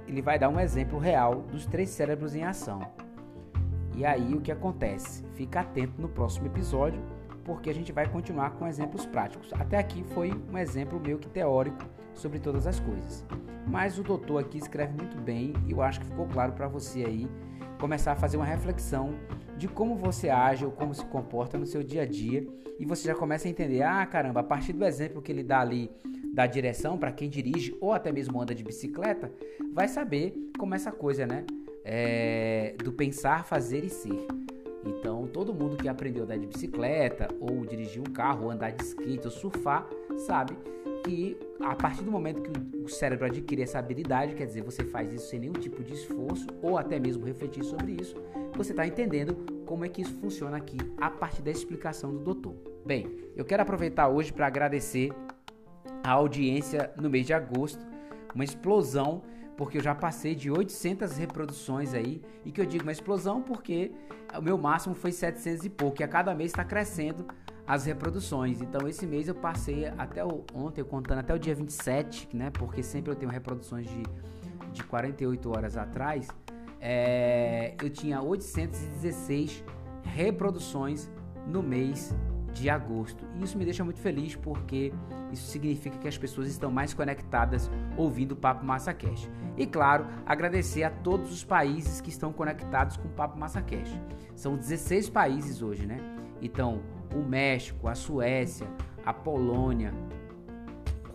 ele 0.07 0.21
vai 0.21 0.39
dar 0.39 0.49
um 0.49 0.59
exemplo 0.59 0.97
real 0.97 1.41
dos 1.43 1.65
três 1.65 1.89
cérebros 1.89 2.35
em 2.35 2.43
ação. 2.43 2.81
E 3.95 4.05
aí 4.05 4.33
o 4.33 4.41
que 4.41 4.51
acontece? 4.51 5.23
Fica 5.33 5.61
atento 5.61 6.01
no 6.01 6.09
próximo 6.09 6.47
episódio, 6.47 7.01
porque 7.49 7.67
a 7.67 7.73
gente 7.73 7.91
vai 7.91 8.07
continuar 8.07 8.51
com 8.51 8.67
exemplos 8.67 9.07
práticos. 9.07 9.51
Até 9.53 9.79
aqui 9.79 10.03
foi 10.13 10.31
um 10.53 10.55
exemplo 10.55 10.99
meio 10.99 11.17
que 11.17 11.27
teórico 11.27 11.83
sobre 12.13 12.37
todas 12.37 12.67
as 12.67 12.79
coisas. 12.79 13.25
Mas 13.65 13.97
o 13.97 14.03
doutor 14.03 14.39
aqui 14.39 14.59
escreve 14.59 14.95
muito 14.95 15.17
bem 15.17 15.53
e 15.65 15.71
eu 15.71 15.81
acho 15.81 15.99
que 15.99 16.05
ficou 16.05 16.27
claro 16.27 16.53
para 16.53 16.67
você 16.67 17.03
aí 17.03 17.27
começar 17.79 18.11
a 18.11 18.15
fazer 18.15 18.37
uma 18.37 18.45
reflexão 18.45 19.15
de 19.57 19.67
como 19.67 19.95
você 19.95 20.29
age 20.29 20.63
ou 20.63 20.71
como 20.71 20.93
se 20.93 21.03
comporta 21.05 21.57
no 21.57 21.65
seu 21.65 21.81
dia 21.81 22.03
a 22.03 22.05
dia 22.05 22.47
e 22.77 22.85
você 22.85 23.07
já 23.07 23.15
começa 23.15 23.47
a 23.47 23.51
entender, 23.51 23.81
ah, 23.81 24.05
caramba, 24.05 24.41
a 24.41 24.43
partir 24.43 24.73
do 24.73 24.85
exemplo 24.85 25.19
que 25.19 25.31
ele 25.31 25.41
dá 25.41 25.61
ali 25.61 25.89
da 26.31 26.45
direção 26.45 26.99
para 26.99 27.11
quem 27.11 27.27
dirige 27.27 27.75
ou 27.81 27.93
até 27.93 28.11
mesmo 28.11 28.39
anda 28.39 28.53
de 28.53 28.63
bicicleta, 28.63 29.31
vai 29.73 29.87
saber 29.87 30.35
como 30.55 30.75
essa 30.75 30.91
coisa, 30.91 31.25
né, 31.25 31.45
é, 31.83 32.75
do 32.83 32.93
pensar, 32.93 33.43
fazer 33.43 33.83
e 33.83 33.89
ser. 33.89 34.27
Então, 34.85 35.27
todo 35.27 35.53
mundo 35.53 35.77
que 35.77 35.87
aprendeu 35.87 36.23
a 36.23 36.25
andar 36.25 36.37
de 36.37 36.47
bicicleta, 36.47 37.27
ou 37.39 37.65
dirigir 37.65 38.01
um 38.01 38.11
carro, 38.11 38.45
ou 38.45 38.51
andar 38.51 38.71
de 38.71 38.83
skate, 38.83 39.25
ou 39.25 39.31
surfar, 39.31 39.87
sabe 40.17 40.57
que 41.03 41.37
a 41.59 41.75
partir 41.75 42.03
do 42.03 42.11
momento 42.11 42.41
que 42.41 42.77
o 42.77 42.87
cérebro 42.87 43.25
adquire 43.25 43.61
essa 43.61 43.79
habilidade, 43.79 44.35
quer 44.35 44.45
dizer, 44.45 44.61
você 44.63 44.83
faz 44.83 45.11
isso 45.13 45.27
sem 45.27 45.39
nenhum 45.39 45.53
tipo 45.53 45.83
de 45.83 45.93
esforço, 45.93 46.47
ou 46.61 46.77
até 46.77 46.99
mesmo 46.99 47.25
refletir 47.25 47.63
sobre 47.63 47.97
isso, 47.99 48.15
você 48.55 48.71
está 48.71 48.85
entendendo 48.85 49.35
como 49.65 49.85
é 49.85 49.89
que 49.89 50.01
isso 50.01 50.13
funciona 50.15 50.57
aqui 50.57 50.77
a 50.97 51.09
partir 51.09 51.41
da 51.41 51.51
explicação 51.51 52.11
do 52.11 52.19
doutor. 52.19 52.55
Bem, 52.85 53.07
eu 53.35 53.45
quero 53.45 53.61
aproveitar 53.61 54.07
hoje 54.07 54.33
para 54.33 54.47
agradecer 54.47 55.11
a 56.03 56.11
audiência 56.11 56.91
no 56.97 57.09
mês 57.09 57.25
de 57.25 57.33
agosto, 57.33 57.85
uma 58.33 58.43
explosão 58.43 59.21
porque 59.59 59.77
eu 59.77 59.81
já 59.81 59.93
passei 59.93 60.33
de 60.33 60.49
800 60.49 61.17
reproduções 61.17 61.93
aí, 61.93 62.21
e 62.45 62.51
que 62.51 62.61
eu 62.61 62.65
digo 62.65 62.83
uma 62.83 62.93
explosão 62.93 63.41
porque 63.41 63.91
o 64.33 64.41
meu 64.41 64.57
máximo 64.57 64.95
foi 64.95 65.11
700 65.11 65.65
e 65.65 65.69
pouco, 65.69 66.01
e 66.01 66.03
a 66.05 66.07
cada 66.07 66.33
mês 66.33 66.51
está 66.51 66.63
crescendo 66.63 67.25
as 67.67 67.83
reproduções. 67.83 68.61
Então 68.61 68.87
esse 68.87 69.05
mês 69.05 69.27
eu 69.27 69.35
passei 69.35 69.85
até 69.97 70.23
o, 70.23 70.45
ontem, 70.53 70.81
contando 70.81 71.19
até 71.19 71.35
o 71.35 71.37
dia 71.37 71.53
27, 71.53 72.29
né? 72.33 72.49
Porque 72.51 72.81
sempre 72.81 73.11
eu 73.11 73.17
tenho 73.17 73.29
reproduções 73.29 73.85
de, 73.89 74.01
de 74.71 74.81
48 74.81 75.49
horas 75.49 75.75
atrás. 75.75 76.29
É, 76.79 77.75
eu 77.83 77.89
tinha 77.89 78.21
816 78.21 79.61
reproduções 80.03 81.11
no 81.45 81.61
mês 81.61 82.15
de 82.53 82.69
agosto. 82.69 83.25
E 83.35 83.43
isso 83.43 83.57
me 83.57 83.65
deixa 83.65 83.83
muito 83.83 83.99
feliz 83.99 84.35
porque 84.35 84.93
isso 85.31 85.47
significa 85.47 85.97
que 85.97 86.07
as 86.07 86.17
pessoas 86.17 86.47
estão 86.47 86.71
mais 86.71 86.93
conectadas 86.93 87.69
ouvindo 87.97 88.33
o 88.33 88.35
Papo 88.35 88.65
Massa 88.65 88.93
Cash. 88.93 89.29
E 89.57 89.65
claro, 89.65 90.07
agradecer 90.25 90.83
a 90.83 90.89
todos 90.89 91.31
os 91.31 91.43
países 91.43 92.01
que 92.01 92.09
estão 92.09 92.33
conectados 92.33 92.97
com 92.97 93.07
o 93.07 93.11
Papo 93.11 93.37
Massa 93.37 93.61
Cash. 93.61 93.97
São 94.35 94.55
16 94.55 95.09
países 95.09 95.61
hoje, 95.61 95.85
né? 95.85 95.97
Então, 96.41 96.81
o 97.13 97.19
México, 97.19 97.87
a 97.87 97.95
Suécia, 97.95 98.67
a 99.05 99.13
Polônia, 99.13 99.93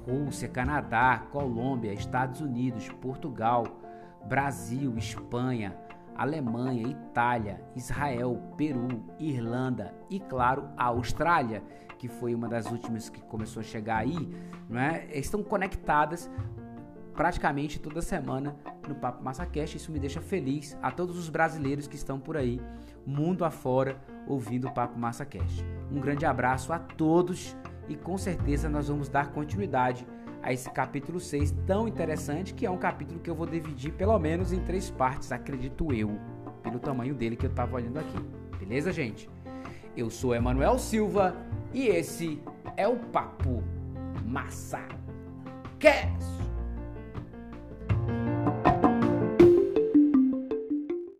Rússia, 0.06 0.48
Canadá, 0.48 1.26
Colômbia, 1.30 1.92
Estados 1.92 2.40
Unidos, 2.40 2.88
Portugal, 3.00 3.64
Brasil, 4.26 4.96
Espanha, 4.96 5.76
Alemanha, 6.16 6.88
Itália, 6.88 7.60
Israel, 7.74 8.40
Peru, 8.56 9.04
Irlanda 9.18 9.94
e, 10.08 10.20
claro, 10.20 10.68
a 10.76 10.84
Austrália, 10.86 11.62
que 11.98 12.08
foi 12.08 12.34
uma 12.34 12.48
das 12.48 12.70
últimas 12.70 13.08
que 13.08 13.20
começou 13.22 13.60
a 13.60 13.64
chegar 13.64 13.98
aí, 13.98 14.28
é? 14.70 15.18
estão 15.18 15.42
conectadas 15.42 16.30
praticamente 17.14 17.78
toda 17.78 18.02
semana 18.02 18.56
no 18.88 18.94
Papo 18.94 19.22
Massacast. 19.22 19.76
Isso 19.76 19.92
me 19.92 19.98
deixa 19.98 20.20
feliz 20.20 20.76
a 20.82 20.90
todos 20.90 21.16
os 21.16 21.28
brasileiros 21.28 21.86
que 21.86 21.96
estão 21.96 22.18
por 22.18 22.36
aí, 22.36 22.60
mundo 23.06 23.44
afora, 23.44 23.96
ouvindo 24.26 24.68
o 24.68 24.72
Papo 24.72 24.98
Massacast. 24.98 25.64
Um 25.90 26.00
grande 26.00 26.26
abraço 26.26 26.72
a 26.72 26.78
todos 26.78 27.56
e 27.88 27.96
com 27.96 28.16
certeza 28.16 28.68
nós 28.68 28.88
vamos 28.88 29.08
dar 29.08 29.32
continuidade 29.32 30.06
a 30.44 30.52
esse 30.52 30.70
capítulo 30.70 31.18
6 31.18 31.54
tão 31.66 31.88
interessante, 31.88 32.52
que 32.52 32.66
é 32.66 32.70
um 32.70 32.76
capítulo 32.76 33.18
que 33.18 33.30
eu 33.30 33.34
vou 33.34 33.46
dividir 33.46 33.92
pelo 33.92 34.18
menos 34.18 34.52
em 34.52 34.60
três 34.60 34.90
partes, 34.90 35.32
acredito 35.32 35.90
eu, 35.90 36.18
pelo 36.62 36.78
tamanho 36.78 37.14
dele 37.14 37.34
que 37.34 37.46
eu 37.46 37.50
estava 37.50 37.76
olhando 37.76 37.98
aqui. 37.98 38.18
Beleza, 38.58 38.92
gente? 38.92 39.28
Eu 39.96 40.10
sou 40.10 40.34
Emanuel 40.34 40.78
Silva 40.78 41.34
e 41.72 41.86
esse 41.86 42.42
é 42.76 42.86
o 42.86 42.96
Papo 42.96 43.64
Massa 44.26 44.86
Cast. 45.78 46.44